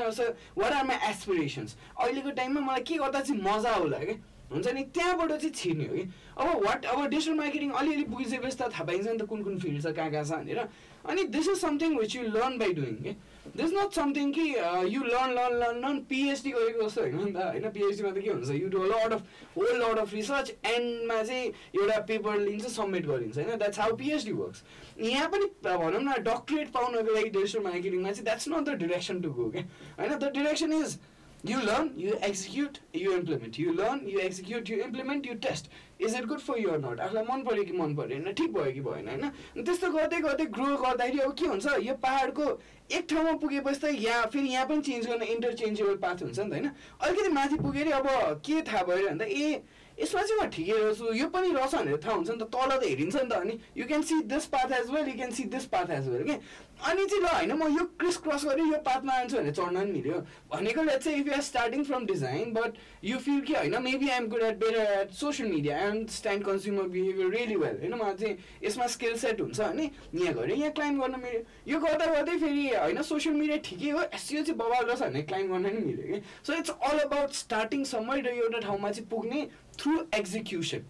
वाट 0.57 0.71
आर 0.71 0.85
माई 0.85 1.09
एसपिरेसन्स 1.09 1.75
अहिलेको 1.99 2.31
टाइममा 2.41 2.61
मलाई 2.71 2.83
के 2.89 2.97
गर्दा 3.03 3.21
चाहिँ 3.21 3.41
मजा 3.43 3.75
होला 3.75 3.99
कि? 3.99 4.17
हुन्छ 4.51 4.67
नि? 4.67 4.83
त्यहाँबाट 4.95 5.31
चाहिँ 5.31 5.53
छिर्ने 5.53 5.85
हो 5.85 5.95
कि? 5.95 6.03
अब 6.37 6.65
वाट 6.65 6.85
अब 6.85 7.05
डिजिटल 7.07 7.35
मार्केटिङ 7.37 7.71
अलिअलि 7.71 8.03
बुझेपछि 8.07 8.57
त 8.57 8.71
थाहा 8.71 8.83
पाइन्छ 8.83 9.07
नि 9.07 9.17
त 9.17 9.25
कुन 9.27 9.43
कुन 9.43 9.57
फिल्ड 9.59 9.81
छ 9.83 9.95
कहाँ 9.95 10.11
कहाँ 10.11 10.23
छ 10.23 10.31
भनेर। 10.43 10.67
अनि 11.07 11.23
this 11.33 11.47
is 11.49 11.57
something 11.57 11.97
which 11.97 12.15
you 12.15 12.21
learn 12.35 12.57
by 12.57 12.73
doing 12.73 12.95
के 13.03 13.11
दिस 13.55 13.71
नट 13.73 13.91
समथिङ 13.95 14.31
कि 14.31 14.45
you 14.93 15.03
learn 15.03 15.31
learn 15.33 15.53
learn 15.59 15.77
learn 15.83 15.99
PhD 16.09 16.51
गरेको 16.51 16.87
जस्तो 16.87 17.01
होइन 17.01 17.15
नि 17.15 17.31
त। 17.31 17.43
होइन 17.43 17.69
पिएचडीमा 17.75 18.11
त 18.11 18.23
के 18.23 18.29
हुन्छ? 18.29 18.49
You 18.51 18.67
do 18.69 18.83
lot 18.83 19.13
of 19.13 19.21
whole 19.57 19.75
lot 19.83 19.97
of 19.99 20.13
research 20.13 20.51
एन्डमा 20.65 21.21
चाहिँ 21.23 21.45
एउटा 21.75 21.99
पेपर 22.07 22.39
लिन्छ 22.39 22.65
सब्मिट 22.75 23.05
गरिन्छ 23.07 23.37
होइन? 23.37 23.57
द्याट्स 23.57 23.79
हाउ 23.79 23.95
पिएचडी 23.95 24.31
वर्क्स 24.31 24.63
यहाँ 25.01 25.29
पनि 25.31 25.45
भनौँ 25.63 26.01
न 26.01 26.23
डक्टरेट 26.23 26.71
पाउनको 26.71 27.13
लागि 27.13 27.29
डिजिटल 27.39 27.63
मार्केटिङमा 27.63 28.11
चाहिँ 28.11 28.25
that's 28.25 28.47
not 28.49 28.69
the 28.69 28.77
direction 28.83 29.21
to 29.21 29.31
go 29.31 29.49
क्या 29.51 29.63
होइन? 29.99 30.17
The 30.17 30.31
direction 30.33 30.73
is 30.73 30.99
you 31.47 31.59
learn, 31.61 31.91
you 31.97 32.17
execute, 32.21 32.79
you 32.93 33.13
implement. 33.15 33.57
You 33.57 33.73
learn, 33.73 34.07
you 34.07 34.19
execute, 34.21 34.69
you 34.69 34.81
implement, 34.83 35.25
you 35.25 35.35
test. 35.49 35.69
Is 36.01 36.15
it 36.15 36.25
good 36.25 36.39
for 36.39 36.57
you 36.59 36.69
or 36.69 36.79
not 36.79 36.99
आफूलाई 36.99 37.23
मन 37.25 37.43
पऱ्यो 37.43 37.63
कि 37.65 37.71
मन 37.77 37.95
परेन 37.95 38.31
ठिक 38.37 38.53
भयो 38.53 38.71
कि 38.71 38.81
भएन 38.87 39.07
होइन 39.09 39.63
त्यस्तो 39.65 39.89
गर्दै 39.91 40.19
गर्दै 40.21 40.45
ग्रो 40.57 40.75
गर्दाखेरि 40.83 41.19
अब 41.19 41.33
के 41.39 41.45
हुन्छ 41.47 41.73
यो 41.85 41.93
पाहाडको 42.03 42.45
एक 42.89 43.07
ठाउँमा 43.09 43.33
पुगेपछि 43.43 43.79
त 43.79 43.91
यहाँ 43.99 44.25
फेरि 44.31 44.47
यहाँ 44.49 44.65
पनि 44.67 44.81
चेन्ज 44.81 45.07
गर्न 45.07 45.23
इन्टरचेन्जेबल 45.23 45.95
पाथ 45.99 46.23
हुन्छ 46.23 46.39
नि 46.39 46.49
त 46.49 46.53
होइन? 46.53 46.71
अलिकति 47.01 47.29
माथि 47.29 47.55
पुगेर 47.59 47.91
अब 47.93 48.07
के 48.45 48.61
थाहा 48.63 48.83
भयो 48.87 49.07
भन्दा 49.07 49.25
ए 49.25 49.61
यसमा 49.97 50.21
चाहिँ 50.21 50.41
म 50.41 50.49
ठिकै 50.53 50.77
रहेछु। 50.77 51.13
यो 51.13 51.27
पनि 51.33 51.51
रहेछ 51.51 51.75
भनेर 51.75 51.97
थाहा 51.97 52.15
हुन्छ 52.15 52.29
नि 52.29 52.37
त। 52.37 52.43
तल 52.53 52.71
त 52.77 52.83
हेरिन्छ 52.85 53.15
नि 53.17 53.29
त 53.29 53.33
अनि 53.33 53.53
you 53.77 53.85
can 53.87 54.01
see 54.07 54.15
this 54.29 54.45
path 54.53 54.71
as 54.79 54.89
well 54.93 55.07
you 55.09 55.15
can 55.17 55.31
see 55.33 55.43
this 55.51 55.65
path 55.73 55.89
as 55.89 56.07
well 56.07 56.23
कि 56.23 56.35
अनि 56.77 57.05
चाहिँ 57.09 57.23
ल 57.23 57.27
होइन 57.27 57.53
म 57.57 57.67
यो 57.73 57.83
क्रिस 57.97 58.17
क्रस 58.21 58.45
गरेँ 58.45 58.65
यो 58.71 58.77
पाथमा 58.85 59.13
आन्छु 59.19 59.37
भनेर 59.37 59.53
चढ्न 59.57 59.73
पनि 59.73 59.91
मिल्यो। 59.91 60.19
भनेको 60.53 60.85
चाहिँ 60.85 61.19
if 61.19 61.27
you 61.27 61.33
are 61.33 61.41
starting 61.41 61.83
from 61.83 62.05
design 62.05 62.53
but 62.53 62.77
you 63.03 63.17
feel 63.17 63.39
कि 63.41 63.53
होइन 63.53 63.81
maybe 63.81 64.09
I'm 64.09 64.27
good 64.29 64.41
at 64.45 64.57
better 64.61 64.77
at 65.01 65.11
social 65.17 65.49
media 65.49 65.77
I 65.77 65.89
understand 65.89 66.45
consumer 66.45 66.87
behaviour 66.93 67.29
really 67.33 67.55
well 67.57 67.77
होइन? 67.81 67.93
मलाई 67.97 68.15
चाहिँ 68.21 68.37
यसमा 68.63 68.87
स्किल 68.93 69.17
सेट 69.17 69.41
हुन्छ 69.41 69.59
अनि 69.61 69.89
यहाँ 70.13 70.33
गएर 70.33 70.51
यहाँ 70.51 70.71
क्लाइम 70.77 71.01
गर्न 71.01 71.19
मिल्यो। 71.25 71.41
यो 71.73 71.79
गर्दा 71.79 72.05
गर्दै 72.13 72.37
फेरि 72.37 72.69
होइन 72.81 73.01
सोसियल 73.03 73.35
मिडिया 73.35 73.57
ठिकै 73.65 73.89
हो 73.89 74.01
एससियो 74.01 74.43
चाहिँ 74.43 74.57
बबाल 74.59 74.85
रहेछ 74.85 75.01
भने 75.01 75.21
क्लाइम 75.29 75.51
गर्न 75.51 75.69
पनि 75.69 75.85
मिल्यो 75.85 76.05
कि। 76.07 76.21
So 76.47 76.53
it's 76.53 76.69
all 76.69 76.99
about 76.99 77.31
starting 77.33 77.83
समय 77.91 78.21
र 78.21 78.33
एउटा 78.35 78.59
ठाउँमा 78.67 78.91
चाहिँ 78.91 79.09
पुग्ने 79.09 79.47
through 79.79 79.97
execution 80.19 80.85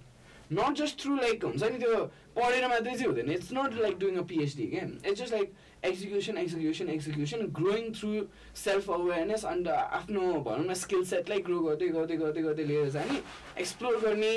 not 0.53 0.77
just 0.77 1.01
through 1.01 1.15
like 1.15 1.43
हुन्छ 1.45 1.63
नि 1.63 1.77
त्यो 1.79 1.95
पढेर 2.35 2.67
मात्रै 2.67 2.93
चाहिँ 2.93 3.07
हुँदैन। 3.07 3.31
It's 3.31 3.49
not 3.53 3.79
like 3.81 3.97
doing 3.99 4.17
a 4.17 4.21
PhD 4.29 4.67
क्या 4.67 4.83
it's 4.83 5.21
just 5.21 5.33
like 5.33 5.53
execution 5.87 6.37
execution 6.37 6.89
execution 6.89 7.45
growing 7.59 7.91
through 7.99 8.11
self 8.63 8.89
awareness 8.91 9.45
अन्त 9.53 9.67
आफ्नो 9.99 10.21
भनौँ 10.47 10.65
न 10.65 10.73
स्किल 10.83 11.03
सेटलाई 11.11 11.39
ग्रो 11.49 11.59
गर्दै 11.67 11.87
गर्दै 11.97 12.17
गर्दै 12.23 12.41
गर्दै 12.47 12.63
लिएर 12.71 12.89
जाने 12.95 13.19
एक्सप्लोर 13.65 13.99
गर्ने 14.05 14.31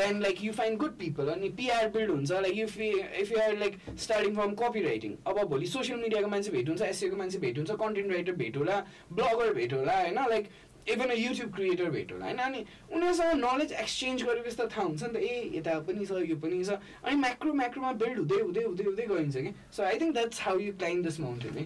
then 0.00 0.20
like 0.22 0.42
you 0.44 0.52
find 0.52 0.78
good 0.78 0.96
people 0.98 1.28
अनि 1.30 1.48
पिआर 1.60 1.88
बिल्ड 1.94 2.10
हुन्छ 2.10 2.40
like 2.46 2.58
if 2.64 2.78
if 2.80 3.32
you 3.32 3.38
are 3.44 3.56
like 3.58 3.78
starting 4.04 4.34
from 4.34 4.54
copy 4.62 4.82
writing 4.82 5.14
अब 5.26 5.42
भोलि 5.52 5.66
सोसियल 5.66 6.00
मिडियाको 6.00 6.28
मान्छे 6.34 6.50
भेट 6.50 6.68
हुन्छ 6.68 6.82
एसएको 6.88 7.16
मान्छे 7.22 7.38
भेट 7.46 7.58
हुन्छ 7.58 7.78
कन्टेन्ट 7.84 8.12
राइटर 8.12 8.32
भेट 8.42 8.56
होला 8.56 8.80
ब्लगर 9.12 9.52
भेट 9.54 9.72
होला 9.72 10.00
होइन? 10.00 10.20
Like 10.30 10.48
even 10.92 11.08
a 11.10 11.16
YouTube 11.16 11.50
creator 11.54 11.90
भेट 11.90 12.12
होला 12.12 12.24
होइन 12.24 12.38
अनि 12.46 12.64
उनीहरूसँग 12.94 13.32
नलेज 13.44 13.72
एक्सचेन्ज 13.84 14.22
गरेपछि 14.22 14.56
त 14.56 14.68
थाहा 14.72 14.86
हुन्छ 14.86 15.02
नि 15.02 15.12
त 15.12 15.16
ए 15.16 15.58
यता 15.58 15.78
पनि 15.88 16.06
छ 16.06 16.22
यो 16.30 16.36
पनि 16.40 16.64
छ। 16.64 16.78
अनि 17.04 17.16
म्याक्रो 17.24 17.52
म्याक्रोमा 17.60 17.92
बिल्ड 18.00 18.18
हुँदै 18.18 18.40
हुँदै 18.40 18.62
हुँदै 18.64 18.84
हुँदै 18.84 19.06
गइन्छ 19.12 19.36
कि? 19.36 19.52
So 19.76 19.82
I 19.90 19.98
think 20.00 20.14
that's 20.14 20.40
how 20.46 20.58
you 20.60 20.72
climb 20.80 21.02
this 21.02 21.20
mountain 21.20 21.58
है 21.58 21.64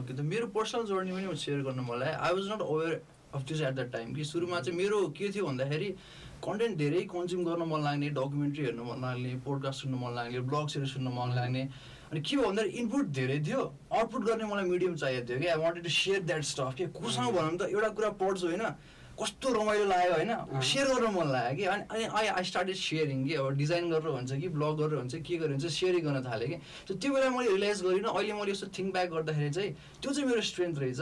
ओके 0.00 0.12
त 0.14 0.20
मेरो 0.32 0.46
पर्सनल 0.56 0.84
जर्नी 0.90 1.12
पनि 1.12 1.36
सेयर 1.44 1.60
गर्नु 1.68 1.82
मलाई 1.90 2.12
I 2.14 2.32
was 2.38 2.48
not 2.52 2.62
aware 2.68 3.00
of 3.34 3.42
this 3.48 3.60
at 3.60 3.74
the 3.74 3.90
time 3.92 4.14
कि 4.14 4.24
सुरुमा 4.24 4.60
चाहिँ 4.60 4.78
मेरो 4.78 4.98
के 5.18 5.28
थियो 5.34 5.44
भन्दाखेरि 5.46 5.88
कन्टेन्ट 6.46 6.76
धेरै 6.78 7.00
कन्ज्युम 7.12 7.44
गर्न 7.44 7.62
मन 7.68 7.80
लाग्ने 7.84 8.08
डकुमेन्ट्री 8.16 8.64
हेर्नु 8.64 8.84
मन 8.84 8.98
लाग्ने 9.04 9.34
पोडकास्ट 9.44 9.82
सुन्नु 9.82 9.98
मन 9.98 10.14
लाग्ने 10.18 10.40
ब्लग्सहरू 10.50 10.86
सुन्नु 10.94 11.10
मन 11.12 11.34
लाग्ने। 11.36 11.62
अनि 12.08 12.20
के 12.20 12.36
भयो 12.36 12.46
भन्दाखेरि 12.48 12.78
इनपुट 12.80 13.06
धेरै 13.12 13.38
थियो 13.46 13.60
आउटपुट 13.92 14.22
गर्ने 14.24 14.44
मलाई 14.48 14.64
मिडियम 14.68 14.94
चाहिएको 14.96 15.26
थियो 15.28 15.38
कि 15.40 15.46
I 15.46 15.58
wanted 15.60 15.82
to 15.84 15.90
share 15.90 16.20
that 16.24 16.42
stuff 16.52 16.74
के 16.78 16.86
कोसँग 16.96 17.32
भनौँ 17.36 17.56
त 17.58 17.68
एउटा 17.68 17.88
कुरा 17.96 18.10
पढ्छु 18.16 18.46
होइन 18.48 18.64
कस्तो 19.18 19.50
रमाइलो 19.50 19.84
लाग्यो 19.90 20.12
होइन। 20.14 20.30
सेयर 20.62 20.86
गर्न 20.88 21.10
मन 21.10 21.26
लाग्यो 21.26 21.56
कि। 21.58 21.64
अनि 21.66 21.82
अनि 21.90 22.04
आई 22.06 22.26
आई 22.38 22.44
स्टार्टेड 22.46 22.76
सेयरिङ 22.78 23.26
कि। 23.26 23.34
अब 23.34 23.50
डिजाइन 23.58 23.90
गरेर 23.90 24.14
हुन्छ 24.14 24.32
कि 24.32 24.48
ब्लग 24.48 24.76
गरेर 24.78 24.98
हुन्छ 24.98 25.14
के 25.26 25.36
गरेर 25.42 25.58
हुन्छ 25.58 25.66
सेयरिङ 25.66 26.02
गर्न 26.06 26.22
थालेँ 26.22 26.48
कि। 26.48 26.56
सो 26.86 26.94
त्यो 26.94 27.12
बेला 27.12 27.30
मैले 27.34 27.50
रियलाइज 27.50 27.82
गरिनँ 27.82 28.14
अहिले 28.14 28.32
मैले 28.38 28.52
यस्तो 28.54 28.66
थिङ्क 28.78 28.92
ब्याक 28.94 29.08
गर्दाखेरि 29.10 29.50
चाहिँ 29.50 29.70
त्यो 30.02 30.12
चाहिँ 30.14 30.28
मेरो 30.30 30.42
स्ट्रेन्थ 30.50 30.78
रहेछ। 30.78 31.00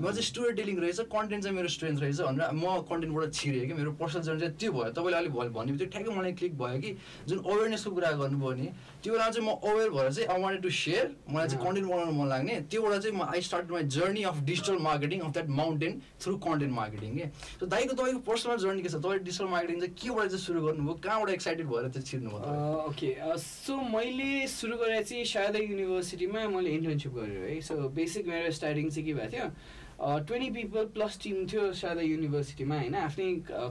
म 0.00 0.06
चाहिँ 0.08 0.22
स्टोरी 0.22 0.52
टेलिङ 0.56 0.76
रहेछ 0.80 1.00
कन्टेन्ट 1.12 1.42
चाहिँ 1.44 1.56
मेरो 1.56 1.68
स्ट्रेन्थ 1.68 2.00
रहेछ 2.00 2.20
भनेर 2.22 2.48
म 2.56 2.64
कन्टेन्टबाट 2.88 3.32
छिरेँ 3.34 3.66
कि। 3.68 3.74
मेरो 3.76 3.92
पर्सनल 4.00 4.22
जर्नी 4.24 4.40
चाहिँ 4.40 4.56
त्यो 4.56 4.72
भयो। 4.72 4.90
तपाईँले 4.96 5.16
अलिक 5.20 5.32
भयो 5.36 5.50
भने 5.52 5.72
बित्तिकै 5.76 5.90
ठ्याक्कै 5.92 6.12
मलाई 6.16 6.32
क्लिक 6.40 6.54
भयो 6.56 6.78
कि। 6.80 6.90
जुन 7.28 7.38
अवेरनेसको 7.44 7.90
कुरा 7.92 8.10
गर्नुभयो 8.24 8.52
नि 8.56 8.66
त्यो 9.02 9.12
बेला 9.12 9.28
चाहिँ 9.30 9.46
म 9.46 9.50
अवेर 9.64 9.90
भएर 9.90 10.12
चाहिँ 10.12 10.28
आई 10.28 10.42
वान्टेड 10.42 10.62
टु 10.62 10.70
सेयर 10.70 11.06
मलाई 11.32 11.48
चाहिँ 11.48 11.64
कन्टेन्ट 11.64 11.88
बनाउनु 11.90 12.12
मन 12.12 12.28
लाग्ने। 12.28 12.54
त्योबाट 12.70 13.00
चाहिँ 13.00 13.16
म 13.16 13.22
I 13.32 13.40
start 13.40 13.70
my 13.70 13.82
journey 13.96 14.22
of 14.30 14.40
digital 14.50 14.78
marketing 14.88 15.20
of 15.20 15.32
that 15.32 15.48
mountain 15.60 16.00
through 16.20 16.36
content 16.46 16.74
marketing 16.74 17.16
के 17.16 17.26
सो 17.60 17.66
दाइको 17.66 17.94
तपाईँको 17.94 18.20
पर्सनल 18.28 18.56
जर्नी 18.60 18.82
के 18.82 18.88
छ? 18.88 18.94
तपाईँले 19.00 19.24
डिजिटल 19.24 19.48
मार्केटिङ 19.56 19.80
चाहिँ 19.80 19.94
केबाट 20.02 20.26
चाहिँ 20.28 20.44
सुरु 20.44 20.60
गर्नुभयो? 20.66 20.94
कहाँबाट 21.04 21.30
एक्साइटेड 21.30 21.66
भएर 21.66 21.88
चाहिँ 21.88 22.06
छिर्नुभयो 22.06 22.48
ओके 22.88 23.08
सो 23.40 23.76
मैले 23.96 24.46
सुरु 24.48 24.76
गरेर 24.84 25.02
चाहिँ 25.02 25.24
सायद 25.24 25.56
युनिभर्सिटीमा 25.56 26.48
मैले 26.54 26.70
इन्टर्नसिप 26.78 27.12
गरेँ 27.14 27.40
है। 27.40 27.60
सो 27.60 27.88
बेसिक 27.88 28.28
मेरो 28.28 28.50
स्टार्टिङ 28.52 28.88
चाहिँ 28.90 29.06
के 29.06 29.14
भएको 29.14 29.32
थियो? 29.32 29.48
ट्वेन्टी 30.00 30.50
पिपल 30.50 30.84
प्लस 30.96 31.18
टिम 31.22 31.46
थियो 31.46 31.72
सादा 31.76 32.00
युनिभर्सिटीमा 32.00 32.76
होइन? 32.76 32.94
आफ्नै 32.94 33.26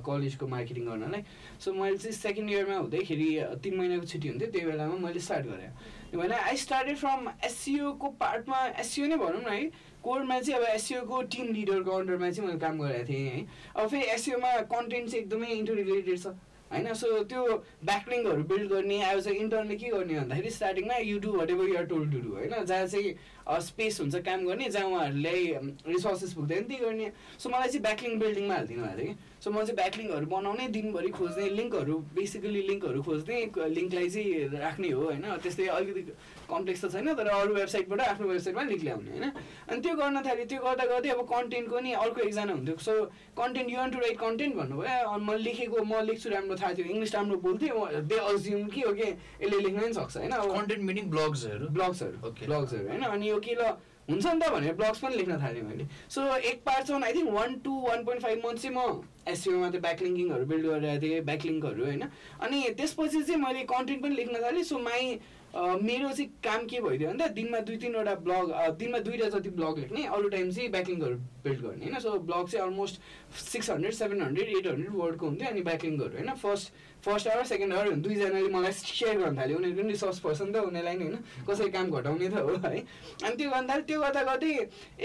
कलेजको 0.05 0.47
मार्केटिङ 0.47 0.85
गर्नलाई। 0.85 1.23
सो 1.59 1.73
मैले 1.73 1.97
चाहिँ 1.97 2.13
सेकेन्ड 2.15 2.49
इयरमा 2.49 2.75
हुँदैखेरि 2.77 3.29
तिन 3.63 3.77
महिनाको 3.77 4.05
छुट्टी 4.05 4.27
हुन्थ्यो। 4.29 4.51
त्यही 4.51 4.65
बेलामा 4.65 4.97
मैले 5.05 5.19
स्टार्ट 5.19 5.45
गरेँ। 5.45 5.71
भने 6.13 6.35
आई 6.35 6.57
स्टार्टेड 6.57 6.97
फ्रम 6.97 7.29
एससिओको 7.45 8.07
पार्टमा 8.21 8.59
एससिओ 8.77 9.05
नै 9.07 9.17
भनौँ 9.17 9.41
न 9.41 9.49
है। 9.49 9.63
कोरमा 10.03 10.39
चाहिँ 10.39 10.59
अब 10.61 10.67
एससिओको 10.69 11.21
टिम 11.33 11.53
लिडरको 11.53 11.91
अन्डरमा 11.91 12.29
चाहिँ 12.29 12.47
मैले 12.47 12.59
काम 12.59 12.77
गरेको 12.79 13.07
थिएँ 13.09 13.29
है। 13.29 13.45
अब 13.75 13.87
फेरि 13.89 14.05
एससिओमा 14.13 14.51
कन्टेन्ट 14.69 15.09
चाहिँ 15.09 15.23
एकदमै 15.23 15.47
इन्टर 15.57 15.73
रिलेटेड 15.81 16.19
छ। 16.19 16.27
होइन 16.71 16.93
सो 16.93 17.23
त्यो 17.29 17.45
ब्याकलिङहरू 17.85 18.43
बिल्ड 18.49 18.69
गर्ने 18.69 19.01
अब 19.01 19.19
चाहिँ 19.19 19.39
इन्टरनले 19.39 19.75
के 19.75 19.87
गर्ने 19.89 20.19
भन्दाखेरि 20.19 20.49
स्टार्टिङमा 20.51 20.97
you 21.03 21.19
do 21.19 21.31
whatever 21.49 21.69
you're 21.69 21.85
told 21.85 22.11
to 22.13 22.19
do 22.19 22.35
होइन? 22.35 22.53
जहाँ 22.65 22.87
चाहिँ 22.87 23.15
स्पेस 23.67 23.99
हुन्छ 24.01 24.15
काम 24.25 24.45
गर्ने 24.47 24.69
जहाँ 24.69 24.87
उहाँहरूलाई 24.89 25.41
रिसोर्सेस 25.87 26.33
पुग्दैन 26.33 26.63
त्यही 26.69 26.85
गर्ने। 26.85 27.11
सो 27.39 27.49
मलाई 27.49 27.67
चाहिँ 27.67 27.81
ब्याकलिङ 27.81 28.19
बिल्डिङमा 28.19 28.55
हालिदिनु 28.55 28.83
भएको 28.83 29.01
थियो 29.01 29.13
कि। 29.13 29.28
सो 29.39 29.51
म 29.51 29.63
चाहिँ 29.63 29.75
ब्याकलिङहरू 29.75 30.25
बनाउने 30.27 30.67
दिनभरि 30.75 31.09
खोज्ने 31.15 31.45
लिङ्कहरू 31.59 31.95
बेसिकली 32.15 32.61
लिङ्कहरू 32.69 32.99
खोज्ने 33.07 33.35
लिङ्कलाई 33.71 34.09
चाहिँ 34.09 34.59
राख्ने 34.59 34.89
हो 34.91 35.03
होइन? 35.03 35.25
त्यस्तै 35.43 35.67
अलिकति 35.75 36.01
कम्प्लेक्स 36.51 36.81
त 36.83 36.91
छैन 36.91 37.13
तर 37.15 37.27
अरू 37.27 37.53
वेबसाइटबाट 37.55 37.99
आफ्नो 38.03 38.27
वेबसाइटमा 38.27 38.63
लिङ्क 38.71 38.83
ल्याउने 38.83 39.11
होइन? 39.11 39.25
अनि 39.69 39.79
त्यो 39.79 39.93
गर्न 39.95 40.17
थालेँ 40.27 40.45
त्यो 40.51 40.59
गर्दा 40.59 40.85
गर्दै 40.91 41.09
अब 41.15 41.21
कन्टेन्टको 41.31 41.79
नि 41.79 41.91
अर्को 42.03 42.19
एकजना 42.27 42.53
हुन्थ्यो। 42.53 42.77
सो 42.83 42.93
कन्टेन्ट 43.39 43.69
युन 43.71 43.89
टु 43.91 43.99
राइट 44.03 44.17
कन्टेन्ट 44.19 44.53
भन्नुभयो। 44.59 45.07
अनि 45.07 45.23
मैले 45.25 45.43
लेखेको 45.47 45.77
म 45.83 45.93
लेख्छु 46.09 46.29
राम्रो 46.35 46.55
थाहा 46.59 46.73
थियो 46.75 46.87
इङ्ग्लिस 46.91 47.15
राम्रो 47.15 47.37
बोल्थेँ 47.39 47.71
दे 48.11 48.17
अज्युम 48.31 48.67
कि 48.75 48.81
ओके 48.91 49.07
यसले 49.39 49.59
लेख्न 49.65 49.79
पनि 49.79 49.93
सक्छ 49.93 50.15
होइन? 50.17 50.33
कन्टेन्ट 50.35 50.83
मिनिङ 50.83 51.05
ब्लग्सहरू 51.15 51.65
ब्लग्सहरू 51.79 52.17
ब्लग्सहरू 52.43 52.87
होइन? 52.91 53.03
अनि 53.07 53.29
यो 53.29 53.39
के 53.39 53.55
ल 53.55 53.63
हुन्छ 54.09 54.25
नि 54.25 54.39
त 54.41 54.49
भनेर 54.51 54.73
ब्लग्स 54.73 54.99
पनि 54.99 55.15
लेख्न 55.15 55.37
थालेँ 55.41 55.61
मैले। 55.63 55.85
सो 56.09 56.21
एक 56.37 56.61
पार्टसम्म 56.65 57.03
I 57.03 57.13
think 57.13 57.29
one 57.31 57.55
two 57.65 57.73
one 57.87 58.03
point 58.03 58.21
five 58.23 58.45
month 58.45 58.61
चाहिँ 58.61 58.75
म 58.75 59.03
एससिओमा 59.27 59.69
त्यो 59.69 59.81
ब्याकलिङ्किङहरू 59.81 60.45
बिल्ड 60.51 60.65
गरिरहेको 60.65 61.01
थिएँ 61.01 61.21
ब्याकलिङ्कहरू 61.29 61.85
होइन। 61.85 62.03
अनि 62.41 62.61
त्यसपछि 62.77 63.21
चाहिँ 63.21 63.41
मैले 63.41 63.63
कन्टेन्ट 63.69 64.01
पनि 64.03 64.15
लेख्न 64.15 64.41
थालेँ। 64.45 64.63
सो 64.63 64.79
माई 64.79 65.19
मेरो 65.55 66.09
चाहिँ 66.09 66.29
काम 66.43 66.65
के 66.65 66.79
भइदियो 66.81 67.09
भन्दा 67.09 67.27
दिनमा 67.37 67.59
दुई 67.65 67.77
तिनवटा 67.77 68.13
ब्लग 68.25 68.53
दिनमा 68.79 68.99
दुईवटा 68.99 69.29
जति 69.37 69.49
ब्लग 69.49 69.77
लेख्ने 69.79 70.05
अरू 70.05 70.29
टाइम 70.29 70.51
चाहिँ 70.51 70.69
ब्याकलिङहरू 70.71 71.15
बिल्ड 71.43 71.61
गर्ने 71.61 71.85
होइन? 71.85 71.99
सो 71.99 72.19
ब्लग 72.19 72.47
चाहिँ 72.49 72.65
almost 72.65 73.01
six 73.41 73.69
hundred 73.69 73.93
seven 73.93 74.21
hundred 74.21 74.47
eight 74.57 74.67
hundred 74.67 74.93
वर्डको 74.95 75.25
हुन्थ्यो 75.25 75.49
अनि 75.49 75.61
ब्याकलिङहरू 75.61 76.17
होइन? 76.17 76.33
First 76.43 76.73
first 76.99 77.27
hour 77.27 77.45
second 77.45 77.73
hour 77.73 77.89
दुईजनाले 78.03 78.47
मलाई 78.51 78.71
सेयर 78.71 79.17
गर्न 79.19 79.37
थाल्यो। 79.37 79.57
उनीहरूको 79.57 79.81
पनि 79.81 79.91
रिसोर्स 79.91 80.19
पर्सन 80.19 80.51
त 80.51 80.55
उनीहरूलाई 80.67 80.95
नि 80.99 81.03
होइन? 81.03 81.17
कसरी 81.47 81.69
काम 81.71 81.89
घटाउने 81.95 82.27
त 82.27 82.33
हो 82.43 82.55
है? 82.59 82.83
अनि 83.23 83.35
त्यो 83.39 83.49
गर्दा 83.49 83.75
त्यो 83.87 83.99
गर्दा 84.01 84.23
गर्दै 84.29 84.51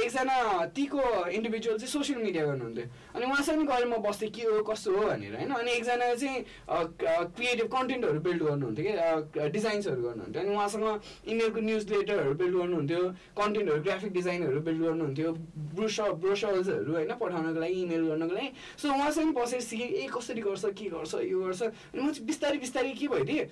एकजना 0.03 0.37
तीको 0.75 1.03
इन्डिभिजुअल 1.31 1.79
चाहिँ 1.79 1.93
सोसियल 1.93 2.19
मिडिया 2.19 2.45
गर्नुहुन्थ्यो। 2.47 2.87
अनि 3.15 3.25
उहाँसँग 3.27 3.63
गएर 3.71 3.87
म 3.87 4.03
बस्थेँ 4.03 4.31
के 4.35 4.43
हो 4.43 4.63
कस्तो 4.67 4.91
हो 4.91 5.07
भनेर 5.07 5.35
होइन? 5.39 5.51
अनि 5.55 5.71
एकजना 5.71 6.15
चाहिँ 6.15 6.45
क्रिएटिभ 6.67 7.67
कन्टेन्टहरू 7.71 8.21
बिल्ड 8.27 8.43
गर्नुहुन्थ्यो 8.43 8.85
कि? 8.85 9.49
डिजाइन्सहरू 9.55 10.03
गर्नुहुन्थ्यो। 10.03 10.34
अनि 10.37 10.51
उहाँसँग 10.55 10.87
इमेलको 11.31 11.61
न्युज 11.61 11.83
लेटरहरू 11.91 12.35
बिल्ड 12.35 12.55
गर्नुहुन्थ्यो 12.57 13.03
कन्टेन्टहरू 13.39 13.81
ग्राफिक 13.83 14.13
डिजाइनहरू 14.13 14.61
बिल्ड 14.67 14.81
गर्नुहुन्थ्यो 14.83 15.33
ब्रोस 15.75 16.01
ब्रोसर्सहरू 16.23 16.93
होइन 16.93 17.13
पठाउनको 17.21 17.61
लागि 17.61 17.83
इमेल 17.83 18.03
गर्नको 18.09 18.35
लागि। 18.35 18.49
सो 18.79 18.89
उहाँसँग 18.89 19.35
बसेर 19.35 19.61
सिकेँ 19.61 19.89
ए 19.89 20.07
कसरी 20.15 20.41
गर्छ 20.41 20.65
के 20.79 20.87
गर्छ 20.91 21.15
यो 21.31 21.39
गर्छ। 21.41 21.63
अनि 21.63 22.03
म 22.03 22.11
चाहिँ 22.11 22.27
बिस्तारै 22.27 22.59
बिस्तारै 22.59 22.93
के 22.99 23.09
भइदिएँ? 23.09 23.47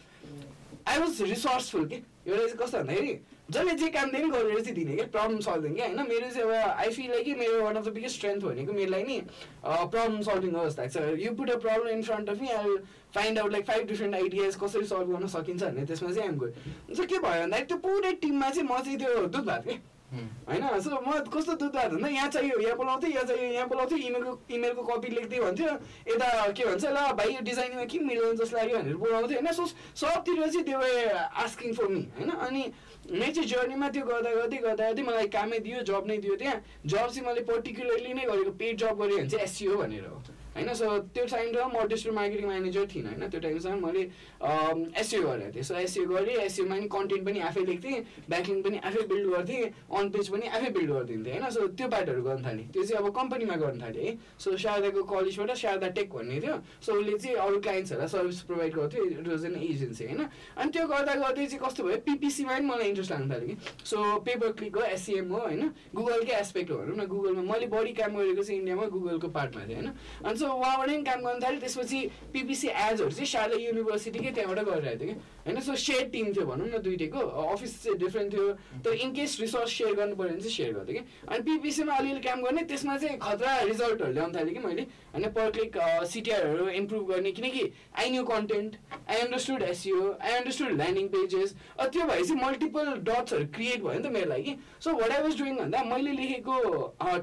आई 0.83 0.99
वाज 0.99 1.23
रिसोर्सफुल 1.23 1.85
कि? 1.87 1.99
एउटा 2.27 2.43
चाहिँ 2.43 2.59
कस्तो 2.59 2.79
भन्दाखेरि 2.79 3.12
जसले 3.53 3.75
जे 3.77 3.89
काम 3.93 4.11
दियो 4.11 4.23
नि 4.25 4.31
गरेर 4.31 4.61
चाहिँ 4.61 4.75
दिने 4.75 4.97
क्या 4.97 5.07
प्रब्लम 5.13 5.41
सल्भिङ 5.47 5.75
क्या 5.75 5.87
होइन? 5.87 6.01
मेरो 6.09 6.31
चाहिँ 6.31 6.43
अब 6.43 6.81
आई 6.81 6.91
फिल 6.91 7.11
लाइक 7.11 7.25
कि 7.25 7.35
मेरो 7.35 7.63
one 7.65 7.77
of 7.77 7.85
the 7.85 7.93
biggest 7.93 8.17
strength 8.17 8.43
भनेको 8.45 8.73
मेरो 8.73 8.91
लागि 8.91 9.05
नि 9.05 9.21
प्रब्लम 9.63 10.21
सल्भिङ 10.23 10.55
हो 10.55 10.65
जस्तो 10.69 10.83
लाग्छ। 10.83 11.21
You 11.21 11.35
put 11.37 11.51
a 11.51 11.57
problem 11.67 11.89
in 11.89 12.03
front 12.03 12.31
of 12.31 12.41
me 12.41 12.49
I 12.57 12.77
find 13.15 13.39
out 13.39 13.53
like 13.53 13.65
five 13.67 13.87
different 13.89 14.15
ideas 14.15 14.57
कसरी 14.63 14.85
सल्भ 14.89 15.15
गर्न 15.15 15.27
सकिन्छ 15.29 15.63
भने 15.63 15.87
त्यसमा 15.87 16.11
चाहिँ 16.11 16.29
आइम 16.29 16.39
गुड 16.39 16.53
सो 16.97 17.07
के 17.07 17.19
भयो 17.19 17.41
भन्दाखेरि 17.43 17.67
त्यो 17.67 17.79
पुरै 17.79 18.13
टिममा 18.23 18.51
चाहिँ 18.51 18.69
म 18.69 18.79
चाहिँ 18.85 18.99
त्यो 18.99 19.27
दुध 19.27 19.45
भात 19.47 19.65
क्या। 19.65 19.81
होइन? 20.13 20.65
सो 20.81 20.91
म 21.01 21.19
कस्तो 21.35 21.55
दुध 21.57 21.73
भात 21.73 21.91
भन्दा 21.91 22.09
यहाँ 22.09 22.29
चाहियो 22.31 22.59
यहाँ 22.61 22.77
बोलाउँथेँ 22.77 23.11
यहाँ 23.11 23.25
चाहियो 23.25 23.53
यहाँ 23.53 23.69
बोलाउँथेँ 23.69 23.99
इमेलको 23.99 24.33
इमेलको 24.55 24.83
कपी 24.85 25.09
लेख्दै 25.09 25.39
भन्थ्यो। 25.41 25.73
यता 26.09 26.29
के 26.53 26.65
भन्छ 26.65 26.85
ल 26.85 27.13
भाइ 27.17 27.35
यो 27.35 27.41
डिजाइनमा 27.49 27.85
के 27.85 27.99
मिलाउनु 27.99 28.37
जस्तो 28.41 28.57
लाग्यो 28.57 28.79
भनेर 28.79 28.97
बोलाउँथ्यो। 28.97 29.39
होइन? 29.41 29.53
सो 29.53 29.65
सबतिर 29.97 30.47
चाहिँ 30.49 30.65
त्यो 30.65 30.81
आस्किङ 31.45 31.73
फर 31.73 31.89
मी 31.89 32.03
होइन? 32.17 32.31
अनि 32.31 32.63
मेरो 33.11 33.33
चाहिँ 33.35 33.49
जर्नीमा 33.49 33.89
त्यो 33.91 34.05
गर्दा 34.07 34.31
गर्दै 34.35 34.59
गर्दा 34.63 34.85
गर्दै 34.87 35.03
मलाई 35.03 35.27
कामै 35.29 35.59
दियो 35.59 35.83
जब 35.91 36.07
नै 36.07 36.17
दियो 36.23 36.35
त्यहाँ। 36.39 36.59
जब 36.87 37.07
चाहिँ 37.11 37.27
मैले 37.27 37.43
पर्टिकुलरली 37.51 38.13
नै 38.15 38.25
गरेको 38.31 38.53
पेड 38.61 38.77
जब 38.79 38.95
गरेँ 38.99 39.17
भने 39.19 39.29
चाहिँ 39.29 39.45
एससिओ 39.45 39.77
भनेर। 39.77 40.07
हो 40.07 40.19
होइन 40.57 40.73
सो 40.75 40.87
त्यो 41.15 41.25
टाइमसम्म 41.33 41.71
म 41.73 41.87
डिजिटल 41.89 42.15
मार्केटिङ 42.15 42.47
म्यानेजर 42.47 42.87
थिइनँ 42.95 43.09
होइन? 43.09 43.29
त्यो 43.31 43.41
टाइमसम्म 43.41 43.87
मैले 43.87 44.03
एससिओ 45.01 45.23
गरेको 45.23 45.53
थिएँ। 45.55 45.63
सो 45.63 45.75
एससिओ 45.75 46.05
गरेँ 46.13 46.37
एससिओमा 46.45 46.77
नि 46.77 46.89
कन्टेन्ट 46.93 47.25
पनि 47.27 47.39
आफै 47.49 47.65
लेख्थेँ 47.67 48.01
ब्याकिङ 48.29 48.63
पनि 48.63 48.79
आफै 48.85 49.03
बिल्ड 49.13 49.27
गर्थेँ 49.33 49.65
अन 49.97 50.11
पेज 50.13 50.29
पनि 50.29 50.47
आफै 50.57 50.71
बिल्ड 50.77 50.91
गरिदिन्थेँ 50.93 51.33
होइन? 51.33 51.51
सो 51.51 51.67
त्यो 51.79 51.89
पार्टहरू 51.89 52.23
गर्न 52.23 52.45
थालेँ। 52.45 52.67
त्यो 52.73 52.83
चाहिँ 52.85 53.01
अब 53.03 53.11
कम्पनीमा 53.17 53.57
गर्न 53.63 53.81
थालेँ 53.83 54.07
है? 54.07 54.17
सो 54.39 54.57
शारदाको 54.57 55.03
कलेजबाट 55.13 55.57
शारदा 55.63 55.89
टेक 55.97 56.09
भन्ने 56.13 56.41
थियो। 56.43 56.57
सो 56.85 56.93
उसले 57.01 57.19
चाहिँ 57.19 57.37
अरू 57.47 57.61
क्लाइन्ट्सहरूलाई 57.61 58.09
सर्भिस 58.13 58.41
प्रोभाइड 58.49 58.73
गर्थ्यो 58.77 59.05
इट 59.05 59.29
वाज 59.29 59.45
एन 59.45 59.57
एजेन्सी 59.63 60.05
होइन? 60.05 60.21
अनि 60.57 60.71
त्यो 60.73 60.87
गर्दा 60.93 61.15
गर्दै 61.23 61.47
चाहिँ 61.47 61.63
कस्तो 61.65 61.83
भयो? 61.85 61.97
पिपिसीमा 62.07 62.53
पनि 62.53 62.67
मलाई 62.67 62.89
इन्ट्रेस्ट 62.93 63.13
लाग्न 63.13 63.31
थाल्यो 63.33 63.49
कि। 63.49 63.57
सो 63.89 63.97
पेपर 64.27 64.53
क्लिक 64.59 64.77
हो 64.77 64.83
एससिएम 64.93 65.33
हो 65.33 65.41
होइन? 65.49 65.63
गुगलकै 65.95 66.35
एस्पेक्ट 66.41 66.71
हो 66.71 66.77
भनौँ 66.83 66.97
न 66.97 67.07
गुगलमा 67.09 67.43
मैले 67.53 67.67
बढी 67.73 67.93
काम 67.97 68.17
गरेको 68.17 68.43
चाहिँ 68.43 68.59
इन्डियामा 68.61 68.87
गुगलको 68.95 69.29
पार्टमा 69.39 69.67
थिएँ 69.69 69.77
होइन? 69.77 69.91
अनि 70.25 70.37
सो 70.43 70.49
उहाँबाट 70.51 70.91
काम 71.07 71.21
गर्न 71.23 71.39
थालेँ 71.43 71.61
त्यसपछि 71.61 72.01
पिपिसी 72.35 72.69
एड्सहरू 72.69 73.11
चाहिँ 73.11 73.27
शारदा 73.27 73.57
युनिभर्सिटीकै 73.63 74.31
त्यहाँबाट 74.35 74.59
गरिरहेको 74.67 75.05
थियो 75.05 75.15
कि? 75.15 75.21
होइन 75.47 75.61
सो 75.63 75.75
सेयर 75.79 76.09
टिम 76.11 76.33
थियो 76.35 76.47
भनौँ 76.47 76.67
न 76.67 76.83
दुइटैको 76.83 77.19
अफिस 77.19 77.73
चाहिँ 77.83 77.99
डिफ्रेन्ट 77.99 78.33
थियो। 78.33 78.47
तर 78.83 78.93
इन 78.99 79.13
केस 79.15 79.39
रिसोर्स 79.41 79.71
सेयर 79.79 79.95
गर्नु 79.95 80.17
पऱ्यो 80.17 80.29
भने 80.29 80.41
चाहिँ 80.43 80.57
सेयर 80.57 80.73
गर्थेँ 80.75 80.95
कि? 80.97 81.03
अनि 81.29 81.43
पिपिसीमा 81.43 81.95
अलिअलि 81.95 82.21
काम 82.21 82.43
गर्ने 82.43 82.63
त्यसमा 82.67 82.97
चाहिँ 82.99 83.19
खतरा 83.23 83.53
रिजल्टहरू 83.71 84.13
ल्याउनु 84.13 84.39
थालेँ 84.39 84.55
कि 84.55 84.61
मैले? 84.67 84.83
होइन 85.14 85.29
पर 85.31 85.51
क्लिक 85.51 85.79
सिटिआरहरू 86.12 86.69
इम्प्रुभ 86.83 87.05
गर्ने। 87.12 87.33
किनकि 87.33 87.62
I 87.99 88.11
knew 88.11 88.25
content 88.25 88.77
I 89.12 89.20
understood 89.20 89.62
SEO 89.62 90.01
I 90.12 90.33
understood 90.33 90.72
landing 90.81 91.09
pages 91.14 91.55
त्यो 91.92 92.07
भएपछि 92.07 92.35
मल्टिपल 92.42 92.87
डट्सहरू 93.11 93.44
क्रिएट 93.55 93.83
भयो 93.83 93.98
नि 93.98 94.09
त 94.09 94.12
मेरो 94.16 94.31
लागि। 94.31 94.57
So 94.81 94.96
what 94.96 95.11
I 95.12 95.22
was 95.22 95.38
doing 95.38 95.57
भन्दा 95.57 95.85
मैले 95.92 96.12
लेखेको 96.22 96.57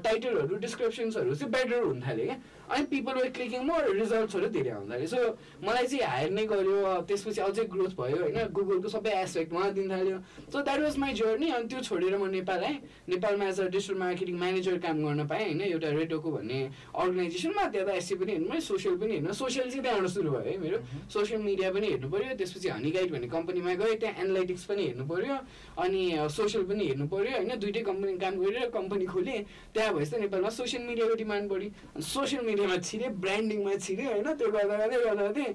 टाइटलहरू 0.06 0.56
डिस्क्रिप्सन्सहरू 0.64 1.34
चाहिँ 1.34 1.52
बेटर 1.52 1.82
हुन 1.82 2.00
थाल्यो 2.06 2.24
क्या। 2.24 2.38
अनि 2.70 2.84
पिपल 2.86 3.14
वे 3.20 3.28
क्लिकिङ 3.36 3.62
मोर 3.66 3.88
रिजल्ट्सहरू 3.98 4.48
धेरै 4.54 4.70
आउँदा 4.70 5.06
सो 5.12 5.20
मलाई 5.66 5.86
चाहिँ 5.90 6.04
हायर 6.06 6.30
नै 6.30 6.44
गऱ्यो 6.52 6.76
त्यसपछि 7.08 7.40
अझै 7.42 7.64
ग्रोथ 7.72 7.94
भयो 7.98 8.18
होइन। 8.22 8.38
गुगलको 8.54 8.88
सबै 8.88 9.10
एस्पेक्ट 9.22 9.52
उहाँ 9.52 9.72
दिन 9.74 9.90
थाल्यो। 9.90 10.18
So 10.52 10.62
that 10.62 10.80
was 10.80 10.96
my 11.02 11.12
journey 11.20 11.50
अनि 11.50 11.66
त्यो 11.66 11.80
छोडेर 11.88 12.16
म 12.16 12.30
नेपाल 12.30 12.64
आएँ। 12.64 12.78
नेपालमा 13.10 13.44
as 13.50 13.60
a 13.60 13.66
digital 13.74 13.98
marketing 14.04 14.36
manager 14.38 14.78
काम 14.86 15.02
गर्न 15.04 15.26
पाएँ 15.26 15.44
होइन। 15.44 15.60
एउटा 15.66 15.90
रेडोको 15.98 16.30
भन्ने 16.30 16.60
अर्गनाइजेसनमा 16.94 17.64
त्यहाँ 17.74 17.86
त 17.88 17.90
एससी 17.98 18.14
पनि 18.22 18.32
हेर्नु 18.38 18.60
सोसियल 18.70 18.96
पनि 19.02 19.12
हेर्नु 19.18 19.32
सोसियल 19.42 19.66
चाहिँ 19.70 19.82
त्यहाँबाट 19.82 20.10
सुरु 20.14 20.30
भयो 20.30 20.46
है 20.46 20.56
मेरो। 20.62 20.78
सोसियल 21.10 21.40
मिडिया 21.42 21.70
पनि 21.74 21.79
हेर्नु 21.86 22.08
पऱ्यो 22.10 22.34
त्यसपछि 22.36 22.68
हनी 22.68 22.90
गाइड 22.90 23.10
भन्ने 23.12 23.28
कम्पनीमा 23.28 23.74
गएँ 23.80 23.96
त्यहाँ 24.00 24.14
एनालाइटिक्स 24.20 24.64
पनि 24.70 24.82
हेर्नु 24.86 25.04
पऱ्यो 25.06 25.36
अनि 25.80 26.02
सोसियल 26.36 26.64
पनि 26.70 26.84
हेर्नु 26.86 27.06
पऱ्यो 27.08 27.32
होइन? 27.36 27.52
दुइटै 27.60 27.82
कम्पनी 27.88 28.16
काम 28.18 28.34
गरेर 28.40 28.68
कम्पनी 28.70 29.04
खोलेँ 29.06 29.40
त्यहाँ 29.74 29.94
भएपछि 29.94 30.20
नेपालमा 30.20 30.50
सोसियल 30.60 30.82
मिडियाको 30.86 31.14
डिमान्ड 31.22 31.50
बढी 31.50 31.68
सोसियल 32.04 32.42
मिडियामा 32.46 32.76
छिरेँ 32.88 33.10
ब्रान्डिङमा 33.20 33.74
छिरेँ 33.84 34.06
होइन? 34.06 34.28
त्यो 34.36 34.48
गर्दा 34.50 34.74
गर्दै 34.76 34.98
गर्दा 35.04 35.22
गर्दै 35.22 35.46